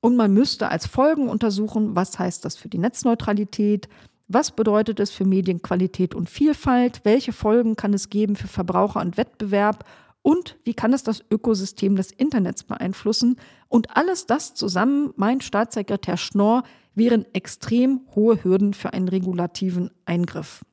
[0.00, 3.88] Und man müsste als Folgen untersuchen, was heißt das für die Netzneutralität,
[4.28, 9.16] was bedeutet es für Medienqualität und Vielfalt, welche Folgen kann es geben für Verbraucher und
[9.16, 9.84] Wettbewerb
[10.22, 13.36] und wie kann es das Ökosystem des Internets beeinflussen.
[13.68, 16.64] Und alles das zusammen, mein Staatssekretär Schnorr,
[16.94, 20.64] wären extrem hohe Hürden für einen regulativen Eingriff.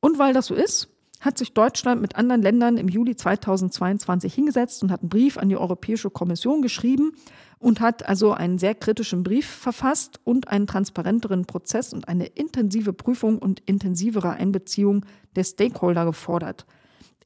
[0.00, 0.91] Und weil das so ist,
[1.22, 5.48] hat sich Deutschland mit anderen Ländern im Juli 2022 hingesetzt und hat einen Brief an
[5.48, 7.12] die Europäische Kommission geschrieben
[7.60, 12.92] und hat also einen sehr kritischen Brief verfasst und einen transparenteren Prozess und eine intensive
[12.92, 15.06] Prüfung und intensivere Einbeziehung
[15.36, 16.66] der Stakeholder gefordert.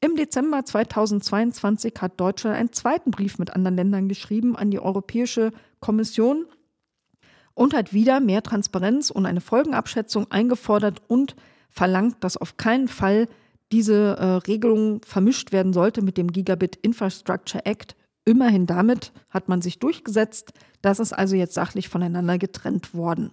[0.02, 5.52] Im Dezember 2022 hat Deutschland einen zweiten Brief mit anderen Ländern geschrieben an die Europäische
[5.80, 6.44] Kommission
[7.54, 11.34] und hat wieder mehr Transparenz und eine Folgenabschätzung eingefordert und
[11.70, 13.26] verlangt, dass auf keinen Fall
[13.72, 17.96] diese äh, Regelung vermischt werden sollte mit dem Gigabit Infrastructure Act
[18.26, 20.52] Immerhin damit hat man sich durchgesetzt,
[20.82, 23.30] das ist also jetzt sachlich voneinander getrennt worden.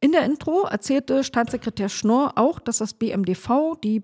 [0.00, 4.02] In der Intro erzählte Staatssekretär Schnorr auch, dass das BMDV die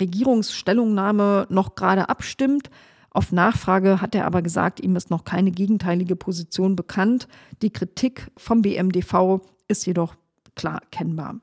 [0.00, 2.70] Regierungsstellungnahme noch gerade abstimmt.
[3.10, 7.26] Auf Nachfrage hat er aber gesagt, ihm ist noch keine gegenteilige Position bekannt.
[7.60, 10.14] Die Kritik vom BMDV ist jedoch
[10.54, 11.40] klar erkennbar.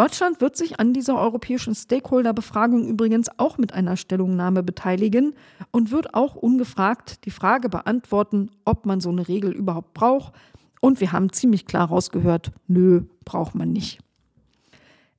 [0.00, 5.34] Deutschland wird sich an dieser europäischen Stakeholder-Befragung übrigens auch mit einer Stellungnahme beteiligen
[5.72, 10.32] und wird auch ungefragt die Frage beantworten, ob man so eine Regel überhaupt braucht.
[10.80, 13.98] Und wir haben ziemlich klar rausgehört, nö, braucht man nicht.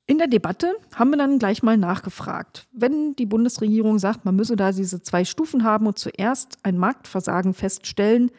[0.08, 2.68] In der Debatte haben wir dann gleich mal nachgefragt.
[2.72, 7.54] Wenn die Bundesregierung sagt, man müsse da diese zwei Stufen haben und zuerst ein Marktversagen
[7.54, 8.32] feststellen,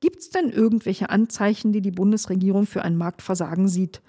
[0.00, 4.00] gibt es denn irgendwelche Anzeichen, die die Bundesregierung für ein Marktversagen sieht?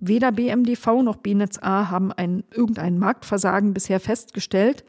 [0.00, 4.84] Weder BMDV noch BNetzA haben ein, irgendein Marktversagen bisher festgestellt.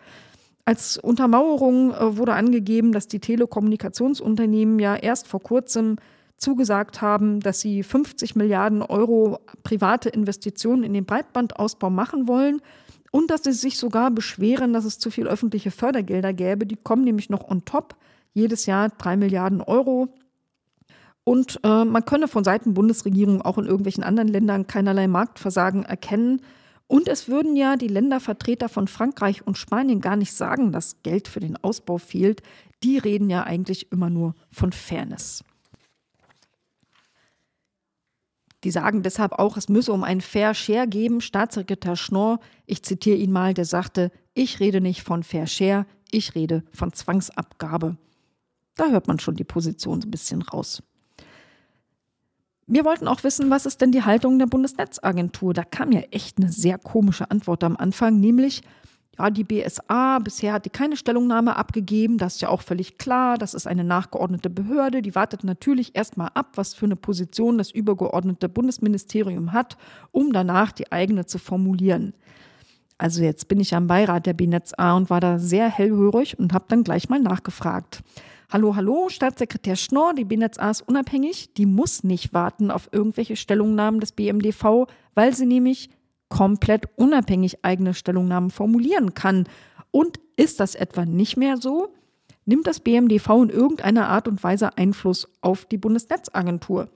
[0.66, 5.96] Als Untermauerung äh, wurde angegeben, dass die Telekommunikationsunternehmen ja erst vor kurzem
[6.38, 12.62] zugesagt haben, dass sie 50 Milliarden Euro private Investitionen in den Breitbandausbau machen wollen
[13.12, 16.66] und dass sie sich sogar beschweren, dass es zu viel öffentliche Fördergelder gäbe.
[16.66, 17.96] Die kommen nämlich noch on top.
[18.34, 20.08] Jedes Jahr drei Milliarden Euro.
[21.30, 26.42] Und äh, man könne von Seiten Bundesregierung auch in irgendwelchen anderen Ländern keinerlei Marktversagen erkennen.
[26.88, 31.28] Und es würden ja die Ländervertreter von Frankreich und Spanien gar nicht sagen, dass Geld
[31.28, 32.42] für den Ausbau fehlt.
[32.82, 35.44] Die reden ja eigentlich immer nur von Fairness.
[38.64, 41.22] Die sagen deshalb auch, es müsse um einen Fair Share geben.
[41.22, 46.34] Staatssekretär Schnorr, ich zitiere ihn mal, der sagte, ich rede nicht von Fair Share, Ich
[46.34, 47.98] rede von Zwangsabgabe.
[48.74, 50.82] Da hört man schon die Position so ein bisschen raus.
[52.72, 55.56] Wir wollten auch wissen, was ist denn die Haltung der Bundesnetzagentur?
[55.56, 58.62] Da kam ja echt eine sehr komische Antwort am Anfang, nämlich,
[59.18, 63.40] ja, die BSA, bisher hat die keine Stellungnahme abgegeben, das ist ja auch völlig klar,
[63.40, 67.72] das ist eine nachgeordnete Behörde, die wartet natürlich erstmal ab, was für eine Position das
[67.72, 69.76] übergeordnete Bundesministerium hat,
[70.12, 72.14] um danach die eigene zu formulieren.
[73.00, 76.54] Also jetzt bin ich ja im Beirat der BNetzA und war da sehr hellhörig und
[76.54, 78.04] habe dann gleich mal nachgefragt.
[78.52, 84.00] Hallo, hallo, Staatssekretär Schnorr, die BNetzA ist unabhängig, die muss nicht warten auf irgendwelche Stellungnahmen
[84.00, 85.92] des BMDV, weil sie nämlich
[86.30, 89.48] komplett unabhängig eigene Stellungnahmen formulieren kann.
[89.92, 91.94] Und ist das etwa nicht mehr so?
[92.46, 96.90] Nimmt das BMDV in irgendeiner Art und Weise Einfluss auf die Bundesnetzagentur?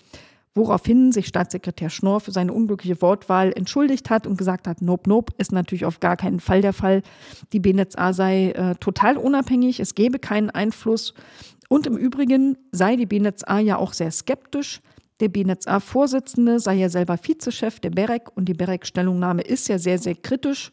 [0.56, 5.34] Woraufhin sich Staatssekretär Schnorr für seine unglückliche Wortwahl entschuldigt hat und gesagt hat, nope, nope,
[5.38, 7.02] ist natürlich auf gar keinen Fall der Fall.
[7.54, 11.16] Die BNetzA sei äh, total unabhängig, es gebe keinen Einfluss.
[11.70, 14.82] Und im Übrigen sei die BNetzA ja auch sehr skeptisch.
[15.20, 20.16] Der BNetzA-Vorsitzende sei ja selber Vizechef der BEREC und die BEREC-Stellungnahme ist ja sehr, sehr
[20.16, 20.72] kritisch.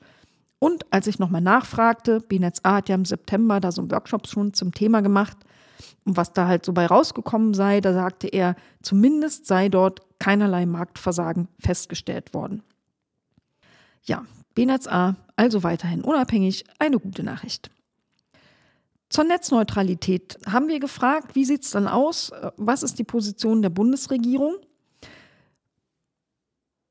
[0.58, 4.52] Und als ich nochmal nachfragte, BNetzA hat ja im September da so einen Workshop schon
[4.52, 5.38] zum Thema gemacht,
[6.10, 10.66] und was da halt so bei rausgekommen sei, da sagte er, zumindest sei dort keinerlei
[10.66, 12.64] Marktversagen festgestellt worden.
[14.02, 17.70] Ja, BNetz A, also weiterhin unabhängig, eine gute Nachricht.
[19.08, 22.32] Zur Netzneutralität haben wir gefragt, wie sieht es dann aus?
[22.56, 24.56] Was ist die Position der Bundesregierung?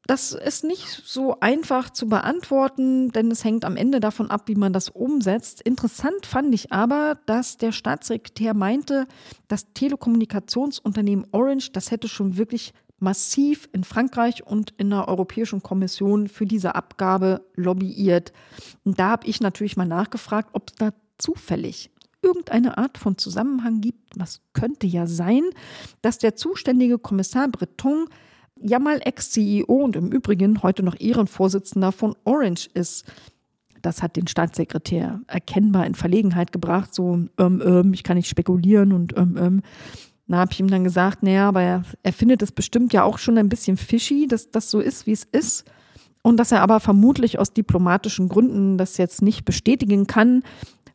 [0.10, 4.56] Das ist nicht so einfach zu beantworten, denn es hängt am Ende davon ab, wie
[4.56, 5.62] man das umsetzt.
[5.62, 9.06] Interessant fand ich aber, dass der Staatssekretär meinte,
[9.48, 16.28] das Telekommunikationsunternehmen Orange, das hätte schon wirklich massiv in Frankreich und in der Europäischen Kommission
[16.28, 18.34] für diese Abgabe lobbyiert.
[18.84, 20.90] Und da habe ich natürlich mal nachgefragt, ob es da
[21.20, 21.92] zufällig
[22.24, 24.18] irgendeine Art von Zusammenhang gibt.
[24.18, 25.44] Was könnte ja sein,
[26.02, 28.08] dass der zuständige Kommissar Breton
[28.62, 33.06] ja mal Ex-CEO und im Übrigen heute noch Ehrenvorsitzender von Orange ist.
[33.82, 38.94] Das hat den Staatssekretär erkennbar in Verlegenheit gebracht, so, ähm, ähm, ich kann nicht spekulieren
[38.94, 39.62] und ähm, ähm.
[40.28, 43.18] Da habe ich ihm dann gesagt, naja, aber er, er findet es bestimmt ja auch
[43.18, 45.66] schon ein bisschen fishy, dass das so ist, wie es ist.
[46.22, 50.44] Und dass er aber vermutlich aus diplomatischen Gründen das jetzt nicht bestätigen kann,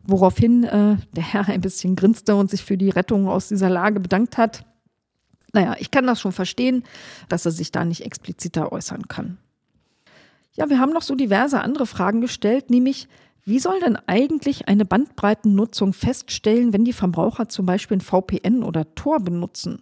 [0.07, 3.99] woraufhin äh, der Herr ein bisschen grinste und sich für die Rettung aus dieser Lage
[3.99, 4.65] bedankt hat.
[5.55, 6.83] Naja, ich kann das schon verstehen,
[7.29, 9.39] dass er sich da nicht expliziter äußern kann.
[10.53, 13.09] Ja, wir haben noch so diverse andere Fragen gestellt, nämlich,
[13.45, 18.95] wie soll denn eigentlich eine Bandbreitennutzung feststellen, wenn die Verbraucher zum Beispiel ein VPN oder
[18.95, 19.81] Tor benutzen?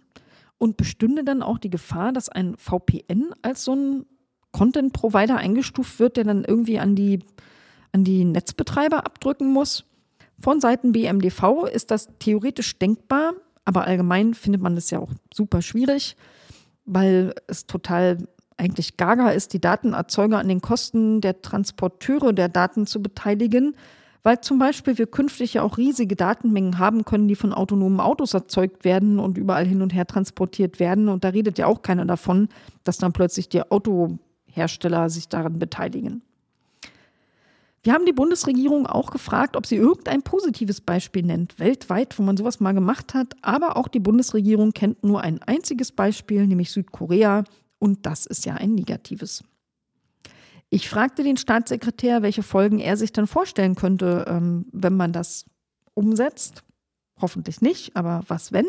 [0.59, 4.05] Und bestünde dann auch die Gefahr, dass ein VPN als so ein
[4.51, 7.19] Content-Provider eingestuft wird, der dann irgendwie an die,
[7.91, 9.85] an die Netzbetreiber abdrücken muss?
[10.39, 13.33] Von Seiten BMDV ist das theoretisch denkbar,
[13.65, 16.15] aber allgemein findet man das ja auch super schwierig,
[16.85, 18.17] weil es total
[18.57, 23.75] eigentlich gaga ist, die Datenerzeuger an den Kosten der Transporteure der Daten zu beteiligen,
[24.21, 28.33] weil zum Beispiel wir künftig ja auch riesige Datenmengen haben können, die von autonomen Autos
[28.33, 31.09] erzeugt werden und überall hin und her transportiert werden.
[31.09, 32.47] Und da redet ja auch keiner davon,
[32.83, 36.21] dass dann plötzlich die Autohersteller sich daran beteiligen.
[37.83, 42.37] Wir haben die Bundesregierung auch gefragt, ob sie irgendein positives Beispiel nennt, weltweit, wo man
[42.37, 43.35] sowas mal gemacht hat.
[43.41, 47.43] Aber auch die Bundesregierung kennt nur ein einziges Beispiel, nämlich Südkorea.
[47.79, 49.43] Und das ist ja ein negatives.
[50.69, 55.45] Ich fragte den Staatssekretär, welche Folgen er sich dann vorstellen könnte, ähm, wenn man das
[55.93, 56.63] umsetzt.
[57.21, 58.65] Hoffentlich nicht, aber was wenn?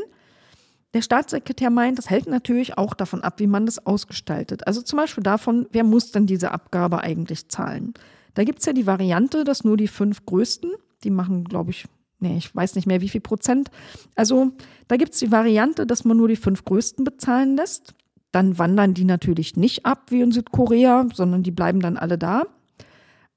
[0.92, 4.66] Der Staatssekretär meint, das hält natürlich auch davon ab, wie man das ausgestaltet.
[4.66, 7.94] Also zum Beispiel davon, wer muss denn diese Abgabe eigentlich zahlen?
[8.34, 10.72] Da gibt es ja die Variante, dass nur die fünf größten,
[11.04, 11.86] die machen, glaube ich,
[12.18, 13.70] nee, ich weiß nicht mehr wie viel Prozent.
[14.14, 14.52] Also
[14.88, 17.94] da gibt es die Variante, dass man nur die fünf größten bezahlen lässt.
[18.32, 22.42] Dann wandern die natürlich nicht ab wie in Südkorea, sondern die bleiben dann alle da.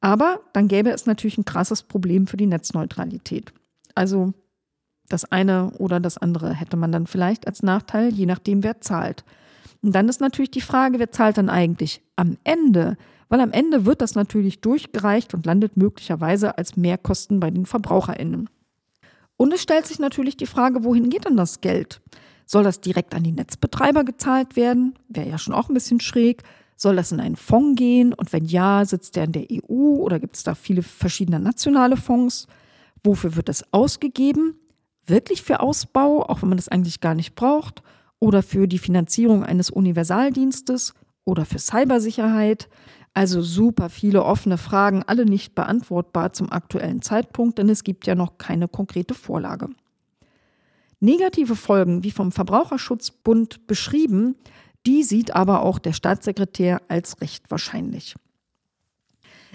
[0.02, 3.54] Aber dann gäbe es natürlich ein krasses Problem für die Netzneutralität.
[3.96, 4.34] Also
[5.10, 9.24] das eine oder das andere hätte man dann vielleicht als Nachteil, je nachdem, wer zahlt.
[9.82, 12.98] Und dann ist natürlich die Frage, wer zahlt dann eigentlich am Ende?
[13.30, 18.50] Weil am Ende wird das natürlich durchgereicht und landet möglicherweise als Mehrkosten bei den VerbraucherInnen.
[19.38, 22.02] Und es stellt sich natürlich die Frage, wohin geht denn das Geld?
[22.46, 24.96] Soll das direkt an die Netzbetreiber gezahlt werden?
[25.10, 26.44] Wäre ja schon auch ein bisschen schräg.
[26.76, 28.14] Soll das in einen Fonds gehen?
[28.14, 31.98] Und wenn ja, sitzt der in der EU oder gibt es da viele verschiedene nationale
[31.98, 32.48] Fonds?
[33.04, 34.56] Wofür wird das ausgegeben?
[35.06, 37.84] Wirklich für Ausbau, auch wenn man das eigentlich gar nicht braucht?
[38.20, 40.94] Oder für die Finanzierung eines Universaldienstes?
[41.26, 42.70] Oder für Cybersicherheit?
[43.18, 48.14] Also super viele offene Fragen, alle nicht beantwortbar zum aktuellen Zeitpunkt, denn es gibt ja
[48.14, 49.70] noch keine konkrete Vorlage.
[51.00, 54.36] Negative Folgen, wie vom Verbraucherschutzbund beschrieben,
[54.86, 58.14] die sieht aber auch der Staatssekretär als recht wahrscheinlich.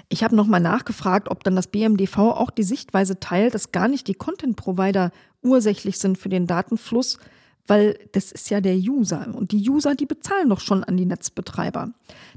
[0.09, 4.09] Ich habe nochmal nachgefragt, ob dann das BMDV auch die Sichtweise teilt, dass gar nicht
[4.09, 7.21] die Content-Provider ursächlich sind für den Datenfluss,
[7.67, 11.07] weil das ist ja der User und die User, die bezahlen doch schon an die
[11.07, 11.91] Netzbetreiber.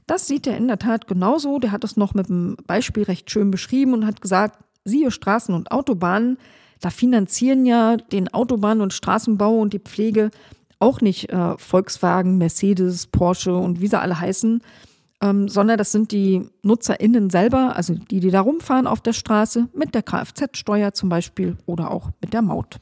[0.07, 1.59] Das sieht er in der Tat genauso.
[1.59, 5.55] Der hat es noch mit einem Beispiel recht schön beschrieben und hat gesagt, siehe Straßen
[5.55, 6.37] und Autobahnen,
[6.79, 10.29] da finanzieren ja den Autobahn- und Straßenbau und die Pflege
[10.79, 14.61] auch nicht äh, Volkswagen, Mercedes, Porsche und wie sie alle heißen,
[15.21, 19.67] ähm, sondern das sind die NutzerInnen selber, also die, die da rumfahren auf der Straße,
[19.73, 22.79] mit der Kfz-Steuer zum Beispiel oder auch mit der Maut.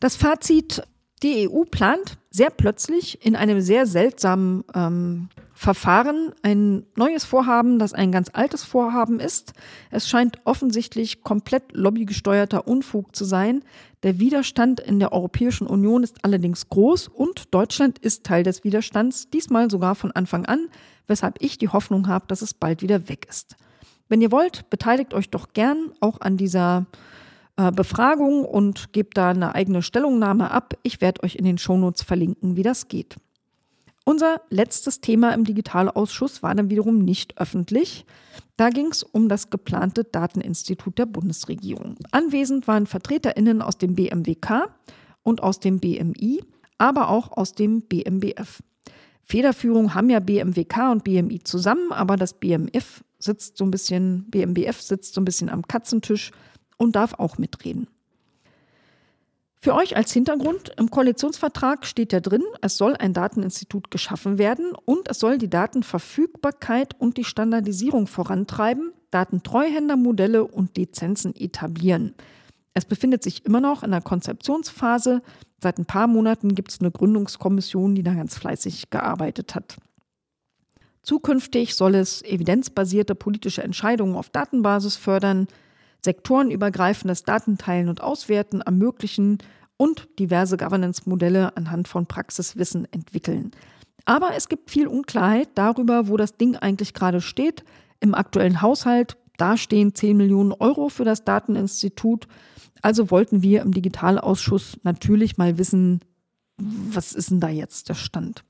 [0.00, 0.82] Das Fazit,
[1.22, 7.94] die EU plant sehr plötzlich in einem sehr seltsamen ähm, Verfahren ein neues Vorhaben, das
[7.94, 9.54] ein ganz altes Vorhaben ist.
[9.90, 13.64] Es scheint offensichtlich komplett lobbygesteuerter Unfug zu sein.
[14.02, 19.30] Der Widerstand in der Europäischen Union ist allerdings groß und Deutschland ist Teil des Widerstands,
[19.30, 20.68] diesmal sogar von Anfang an,
[21.06, 23.56] weshalb ich die Hoffnung habe, dass es bald wieder weg ist.
[24.08, 26.84] Wenn ihr wollt, beteiligt euch doch gern auch an dieser
[27.56, 30.74] äh, Befragung und gebt da eine eigene Stellungnahme ab.
[30.82, 33.16] Ich werde euch in den Shownotes verlinken, wie das geht.
[34.04, 38.06] Unser letztes Thema im Digitalausschuss war dann wiederum nicht öffentlich.
[38.56, 41.96] Da ging es um das geplante Dateninstitut der Bundesregierung.
[42.12, 44.68] Anwesend waren VertreterInnen aus dem BMWK
[45.24, 46.44] und aus dem BMI,
[46.78, 48.62] aber auch aus dem BMBF.
[49.22, 54.80] Federführung haben ja BMWK und BMI zusammen, aber das BMF sitzt so ein bisschen, BMBF
[54.80, 56.30] sitzt so ein bisschen am Katzentisch
[56.76, 57.88] und darf auch mitreden.
[59.66, 64.72] Für euch als Hintergrund, im Koalitionsvertrag steht ja drin, es soll ein Dateninstitut geschaffen werden
[64.84, 72.14] und es soll die Datenverfügbarkeit und die Standardisierung vorantreiben, Datentreuhändermodelle und Lizenzen etablieren.
[72.74, 75.22] Es befindet sich immer noch in der Konzeptionsphase.
[75.62, 79.78] Seit ein paar Monaten gibt es eine Gründungskommission, die da ganz fleißig gearbeitet hat.
[81.02, 85.48] Zukünftig soll es evidenzbasierte politische Entscheidungen auf Datenbasis fördern,
[86.04, 89.38] sektorenübergreifendes Datenteilen und Auswerten ermöglichen
[89.76, 93.50] und diverse Governance-Modelle anhand von Praxiswissen entwickeln.
[94.04, 97.64] Aber es gibt viel Unklarheit darüber, wo das Ding eigentlich gerade steht.
[98.00, 102.28] Im aktuellen Haushalt, da stehen 10 Millionen Euro für das Dateninstitut.
[102.82, 106.00] Also wollten wir im Digitalausschuss natürlich mal wissen,
[106.56, 108.44] was ist denn da jetzt der Stand?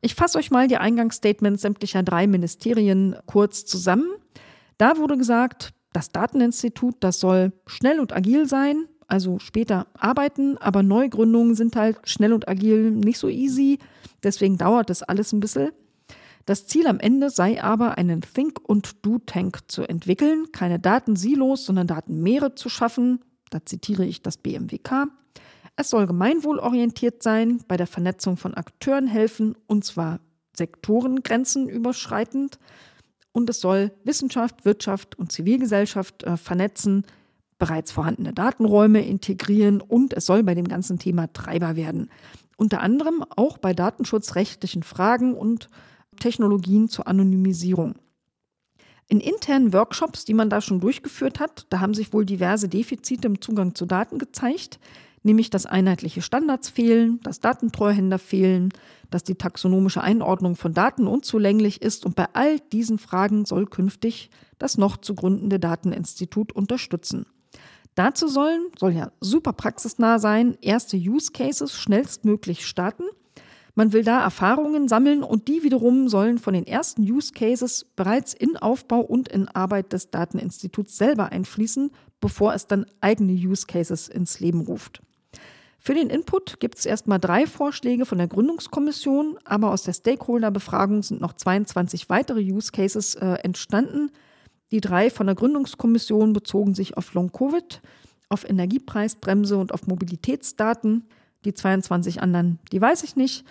[0.00, 4.08] Ich fasse euch mal die Eingangsstatements sämtlicher drei Ministerien kurz zusammen.
[4.78, 10.82] Da wurde gesagt, das Dateninstitut, das soll schnell und agil sein, also später arbeiten, aber
[10.82, 13.78] Neugründungen sind halt schnell und agil nicht so easy,
[14.22, 15.72] deswegen dauert das alles ein bisschen.
[16.46, 21.86] Das Ziel am Ende sei aber, einen Think- und Do-Tank zu entwickeln, keine Datensilos, sondern
[21.86, 23.20] Datenmeere zu schaffen.
[23.50, 25.08] Da zitiere ich das BMWK.
[25.76, 30.20] Es soll gemeinwohlorientiert sein, bei der Vernetzung von Akteuren helfen, und zwar
[30.56, 32.58] sektorengrenzen überschreitend
[33.32, 37.04] und es soll Wissenschaft, Wirtschaft und Zivilgesellschaft äh, vernetzen,
[37.58, 42.10] bereits vorhandene Datenräume integrieren und es soll bei dem ganzen Thema Treiber werden.
[42.56, 45.68] Unter anderem auch bei datenschutzrechtlichen Fragen und
[46.18, 47.94] Technologien zur Anonymisierung.
[49.08, 53.26] In internen Workshops, die man da schon durchgeführt hat, da haben sich wohl diverse Defizite
[53.26, 54.78] im Zugang zu Daten gezeigt
[55.22, 58.70] nämlich dass einheitliche Standards fehlen, dass Datentreuhänder fehlen,
[59.10, 64.30] dass die taxonomische Einordnung von Daten unzulänglich ist und bei all diesen Fragen soll künftig
[64.58, 67.26] das noch zu gründende Dateninstitut unterstützen.
[67.94, 73.04] Dazu sollen, soll ja super praxisnah sein, erste Use Cases schnellstmöglich starten.
[73.74, 78.34] Man will da Erfahrungen sammeln und die wiederum sollen von den ersten Use Cases bereits
[78.34, 81.90] in Aufbau und in Arbeit des Dateninstituts selber einfließen,
[82.20, 85.02] bevor es dann eigene Use Cases ins Leben ruft.
[85.82, 91.02] Für den Input gibt es erstmal drei Vorschläge von der Gründungskommission, aber aus der Stakeholder-Befragung
[91.02, 94.10] sind noch 22 weitere Use Cases äh, entstanden.
[94.72, 97.80] Die drei von der Gründungskommission bezogen sich auf Long-Covid,
[98.28, 101.08] auf Energiepreisbremse und auf Mobilitätsdaten.
[101.46, 103.46] Die 22 anderen, die weiß ich nicht.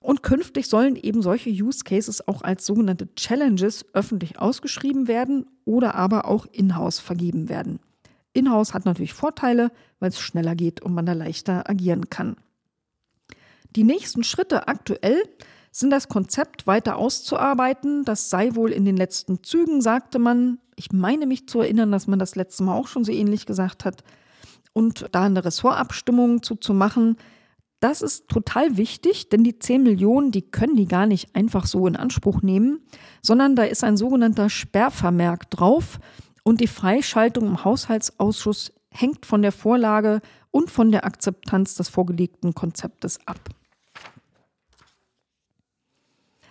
[0.00, 5.94] Und künftig sollen eben solche Use Cases auch als sogenannte Challenges öffentlich ausgeschrieben werden oder
[5.94, 7.80] aber auch in-house vergeben werden.
[8.34, 12.36] Inhouse hat natürlich Vorteile, weil es schneller geht und man da leichter agieren kann.
[13.74, 15.22] Die nächsten Schritte aktuell
[15.70, 18.04] sind das Konzept weiter auszuarbeiten.
[18.04, 20.58] Das sei wohl in den letzten Zügen, sagte man.
[20.76, 23.84] Ich meine mich zu erinnern, dass man das letzte Mal auch schon so ähnlich gesagt
[23.84, 24.04] hat.
[24.72, 27.16] Und da eine Ressortabstimmung zu, zu machen,
[27.80, 31.86] das ist total wichtig, denn die 10 Millionen, die können die gar nicht einfach so
[31.86, 32.80] in Anspruch nehmen,
[33.20, 35.98] sondern da ist ein sogenannter Sperrvermerk drauf
[36.44, 40.20] und die Freischaltung im Haushaltsausschuss hängt von der Vorlage
[40.52, 43.40] und von der Akzeptanz des vorgelegten Konzeptes ab.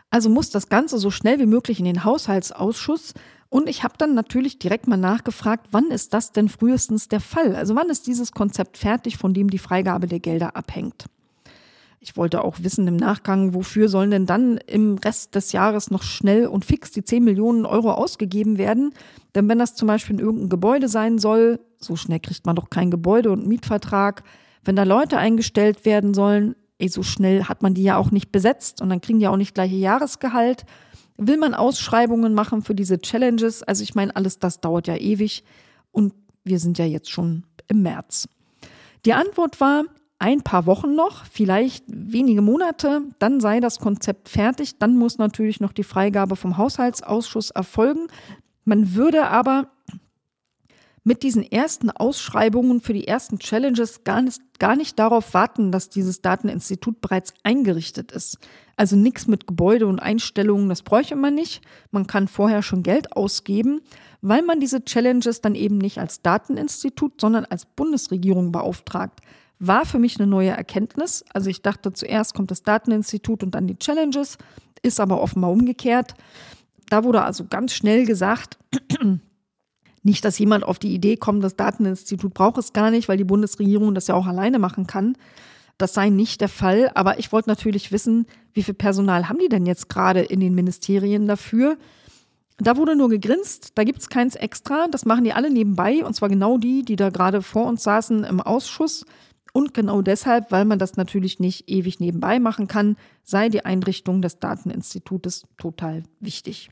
[0.10, 3.14] Also muss das Ganze so schnell wie möglich in den Haushaltsausschuss.
[3.50, 7.56] Und ich habe dann natürlich direkt mal nachgefragt, wann ist das denn frühestens der Fall?
[7.56, 11.06] Also wann ist dieses Konzept fertig, von dem die Freigabe der Gelder abhängt?
[12.04, 16.04] Ich wollte auch wissen im Nachgang, wofür sollen denn dann im Rest des Jahres noch
[16.04, 18.94] schnell und fix die 10 Millionen Euro ausgegeben werden?
[19.34, 22.70] Denn wenn das zum Beispiel in irgendeinem Gebäude sein soll, so schnell kriegt man doch
[22.70, 24.24] kein Gebäude und Mietvertrag.
[24.66, 28.34] Wenn da Leute eingestellt werden sollen, ey, so schnell hat man die ja auch nicht
[28.34, 30.66] besetzt und dann kriegen die auch nicht gleiche Jahresgehalt.
[31.16, 33.64] Will man Ausschreibungen machen für diese Challenges?
[33.64, 35.46] Also ich meine, alles das dauert ja ewig
[35.94, 36.14] und
[36.44, 38.28] wir sind ja jetzt schon im März.
[39.06, 39.86] Die Antwort war,
[40.24, 44.78] ein paar Wochen noch, vielleicht wenige Monate, dann sei das Konzept fertig.
[44.80, 48.08] Dann muss natürlich noch die Freigabe vom Haushaltsausschuss erfolgen.
[48.64, 49.68] Man würde aber
[51.04, 55.90] mit diesen ersten Ausschreibungen für die ersten Challenges gar nicht, gar nicht darauf warten, dass
[55.90, 58.38] dieses Dateninstitut bereits eingerichtet ist.
[58.78, 61.62] Also nichts mit Gebäude und Einstellungen, das bräuchte man nicht.
[61.92, 63.82] Man kann vorher schon Geld ausgeben,
[64.22, 69.20] weil man diese Challenges dann eben nicht als Dateninstitut, sondern als Bundesregierung beauftragt
[69.68, 71.24] war für mich eine neue Erkenntnis.
[71.34, 74.38] Also ich dachte, zuerst kommt das Dateninstitut und dann die Challenges,
[74.82, 76.14] ist aber offenbar umgekehrt.
[76.90, 78.58] Da wurde also ganz schnell gesagt,
[80.04, 83.24] nicht, dass jemand auf die Idee kommt, das Dateninstitut braucht es gar nicht, weil die
[83.24, 85.18] Bundesregierung das ja auch alleine machen kann.
[85.78, 86.92] Das sei nicht der Fall.
[86.94, 90.54] Aber ich wollte natürlich wissen, wie viel Personal haben die denn jetzt gerade in den
[90.54, 91.78] Ministerien dafür?
[92.58, 96.14] Da wurde nur gegrinst, da gibt es keins extra, das machen die alle nebenbei, und
[96.14, 99.06] zwar genau die, die da gerade vor uns saßen im Ausschuss.
[99.54, 104.22] Und genau deshalb, weil man das natürlich nicht ewig nebenbei machen kann, sei die Einrichtung
[104.22, 106.72] des Dateninstitutes total wichtig.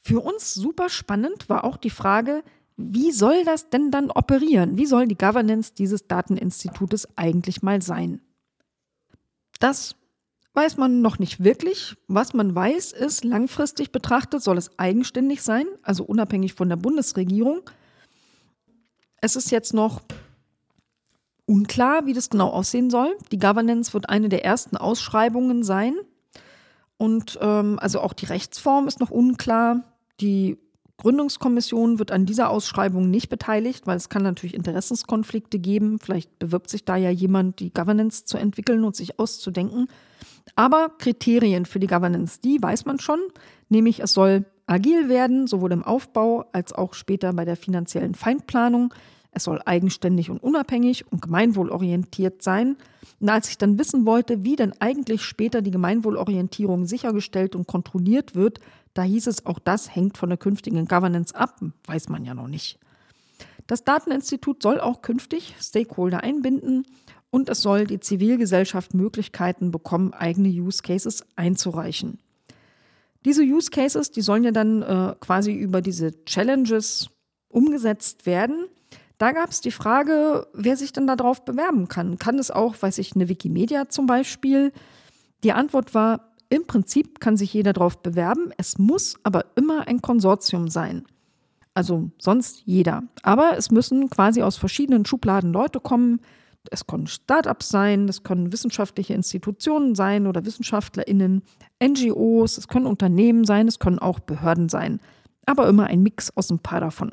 [0.00, 2.42] Für uns super spannend war auch die Frage,
[2.76, 4.76] wie soll das denn dann operieren?
[4.76, 8.20] Wie soll die Governance dieses Dateninstitutes eigentlich mal sein?
[9.60, 9.94] Das
[10.52, 11.96] weiß man noch nicht wirklich.
[12.08, 17.62] Was man weiß, ist, langfristig betrachtet soll es eigenständig sein, also unabhängig von der Bundesregierung.
[19.20, 20.02] Es ist jetzt noch
[21.46, 23.16] unklar, wie das genau aussehen soll.
[23.32, 25.94] Die Governance wird eine der ersten Ausschreibungen sein.
[26.98, 29.82] Und ähm, also auch die Rechtsform ist noch unklar.
[30.20, 30.58] Die
[30.98, 35.98] Gründungskommission wird an dieser Ausschreibung nicht beteiligt, weil es kann natürlich Interessenskonflikte geben.
[35.98, 39.88] Vielleicht bewirbt sich da ja jemand, die Governance zu entwickeln und sich auszudenken.
[40.54, 43.20] Aber Kriterien für die Governance, die weiß man schon,
[43.68, 48.94] nämlich es soll agil werden, sowohl im Aufbau als auch später bei der finanziellen Feindplanung.
[49.36, 52.78] Es soll eigenständig und unabhängig und gemeinwohlorientiert sein.
[53.20, 58.34] Und als ich dann wissen wollte, wie denn eigentlich später die Gemeinwohlorientierung sichergestellt und kontrolliert
[58.34, 58.60] wird,
[58.94, 62.48] da hieß es, auch das hängt von der künftigen Governance ab, weiß man ja noch
[62.48, 62.78] nicht.
[63.66, 66.86] Das Dateninstitut soll auch künftig Stakeholder einbinden
[67.28, 72.20] und es soll die Zivilgesellschaft Möglichkeiten bekommen, eigene Use Cases einzureichen.
[73.26, 77.10] Diese Use Cases, die sollen ja dann äh, quasi über diese Challenges
[77.50, 78.68] umgesetzt werden.
[79.18, 82.18] Da gab es die Frage, wer sich denn darauf bewerben kann.
[82.18, 84.72] Kann es auch, weiß ich, eine Wikimedia zum Beispiel?
[85.42, 88.52] Die Antwort war, im Prinzip kann sich jeder darauf bewerben.
[88.56, 91.04] Es muss aber immer ein Konsortium sein.
[91.74, 93.04] Also sonst jeder.
[93.22, 96.20] Aber es müssen quasi aus verschiedenen Schubladen Leute kommen.
[96.70, 101.42] Es können Startups sein, es können wissenschaftliche Institutionen sein oder WissenschaftlerInnen,
[101.82, 105.00] NGOs, es können Unternehmen sein, es können auch Behörden sein.
[105.46, 107.12] Aber immer ein Mix aus ein paar davon.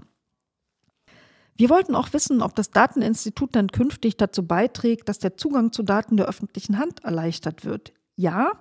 [1.56, 5.84] Wir wollten auch wissen, ob das Dateninstitut dann künftig dazu beiträgt, dass der Zugang zu
[5.84, 7.94] Daten der öffentlichen Hand erleichtert wird.
[8.16, 8.52] Ja,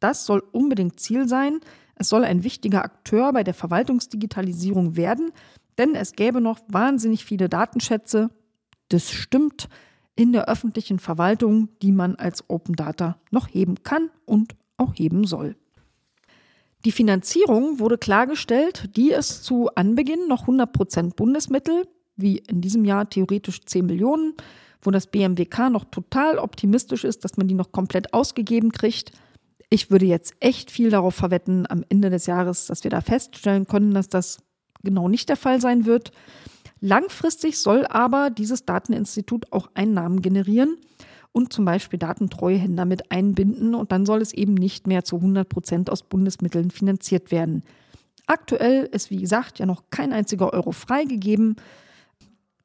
[0.00, 1.60] das soll unbedingt Ziel sein.
[1.94, 5.32] Es soll ein wichtiger Akteur bei der Verwaltungsdigitalisierung werden,
[5.76, 8.30] denn es gäbe noch wahnsinnig viele Datenschätze,
[8.88, 9.68] das stimmt,
[10.16, 15.24] in der öffentlichen Verwaltung, die man als Open Data noch heben kann und auch heben
[15.24, 15.56] soll.
[16.84, 21.86] Die Finanzierung wurde klargestellt, die ist zu Anbeginn noch 100% Bundesmittel,
[22.18, 24.34] wie in diesem Jahr theoretisch 10 Millionen,
[24.82, 29.12] wo das BMWK noch total optimistisch ist, dass man die noch komplett ausgegeben kriegt.
[29.70, 33.66] Ich würde jetzt echt viel darauf verwetten am Ende des Jahres, dass wir da feststellen
[33.66, 34.38] können, dass das
[34.82, 36.12] genau nicht der Fall sein wird.
[36.80, 40.76] Langfristig soll aber dieses Dateninstitut auch Einnahmen generieren
[41.32, 45.48] und zum Beispiel Datentreuhänder mit einbinden und dann soll es eben nicht mehr zu 100
[45.48, 47.62] Prozent aus Bundesmitteln finanziert werden.
[48.26, 51.56] Aktuell ist, wie gesagt, ja noch kein einziger Euro freigegeben.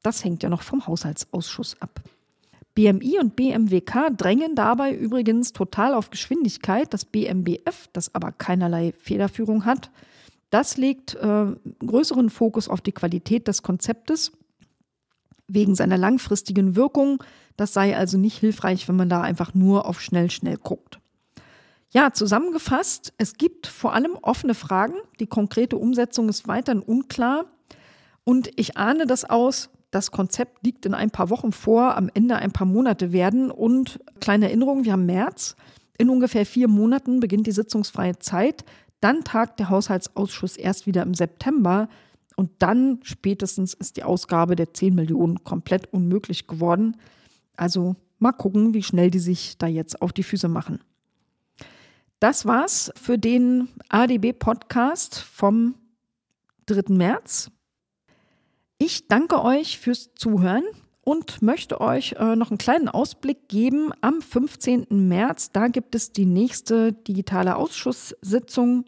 [0.04, 2.02] Das hängt ja noch vom Haushaltsausschuss ab.
[2.74, 6.92] BMI und BMWK drängen dabei übrigens total auf Geschwindigkeit.
[6.92, 9.90] Das BMBF, das aber keinerlei Federführung hat,
[10.50, 11.46] das legt äh,
[11.84, 14.32] größeren Fokus auf die Qualität des Konzeptes
[15.48, 17.24] wegen seiner langfristigen Wirkung.
[17.56, 21.00] Das sei also nicht hilfreich, wenn man da einfach nur auf schnell, schnell guckt.
[21.92, 24.96] Ja, zusammengefasst, es gibt vor allem offene Fragen.
[25.18, 27.46] Die konkrete Umsetzung ist weiterhin unklar.
[28.24, 32.34] Und ich ahne das aus, das Konzept liegt in ein paar Wochen vor, am Ende
[32.36, 33.52] ein paar Monate werden.
[33.52, 35.54] Und kleine Erinnerung, wir haben März.
[35.96, 38.64] In ungefähr vier Monaten beginnt die sitzungsfreie Zeit.
[39.00, 41.88] Dann tagt der Haushaltsausschuss erst wieder im September.
[42.34, 46.96] Und dann spätestens ist die Ausgabe der 10 Millionen komplett unmöglich geworden.
[47.56, 50.80] Also mal gucken, wie schnell die sich da jetzt auf die Füße machen.
[52.18, 55.76] Das war's für den ADB-Podcast vom
[56.66, 56.92] 3.
[56.94, 57.52] März.
[58.78, 60.64] Ich danke euch fürs Zuhören
[61.02, 63.92] und möchte euch äh, noch einen kleinen Ausblick geben.
[64.00, 64.86] Am 15.
[64.90, 68.84] März, da gibt es die nächste digitale Ausschusssitzung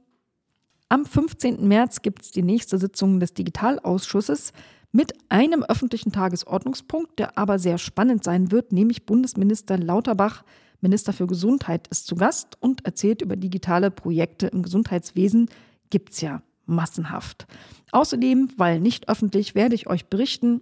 [0.89, 1.67] am 15.
[1.67, 4.53] März gibt es die nächste Sitzung des Digitalausschusses
[4.93, 10.45] mit einem öffentlichen Tagesordnungspunkt, der aber sehr spannend sein wird, nämlich Bundesminister Lauterbach,
[10.81, 15.51] Minister für Gesundheit, ist zu Gast und erzählt über digitale Projekte im Gesundheitswesen.
[15.91, 17.47] Gibt es ja massenhaft.
[17.93, 20.61] Außerdem, weil nicht öffentlich, werde ich euch berichten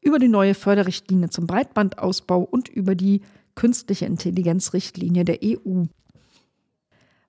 [0.00, 3.22] über die neue Förderrichtlinie zum Breitbandausbau und über die
[3.54, 5.84] künstliche Intelligenzrichtlinie der EU.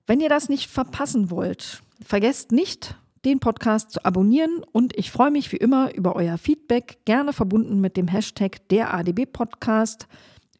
[0.06, 5.30] Wenn ihr das nicht verpassen wollt, vergesst nicht, den Podcast zu abonnieren und ich freue
[5.30, 10.08] mich wie immer über euer Feedback, gerne verbunden mit dem Hashtag der ADB Podcast,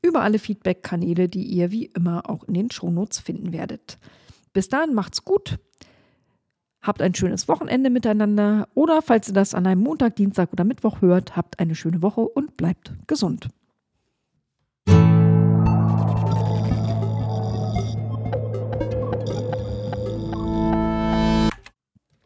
[0.01, 3.99] über alle Feedback-Kanäle, die ihr wie immer auch in den Shownotes finden werdet.
[4.53, 5.59] Bis dahin macht's gut,
[6.83, 11.01] habt ein schönes Wochenende miteinander oder falls ihr das an einem Montag, Dienstag oder Mittwoch
[11.01, 13.49] hört, habt eine schöne Woche und bleibt gesund.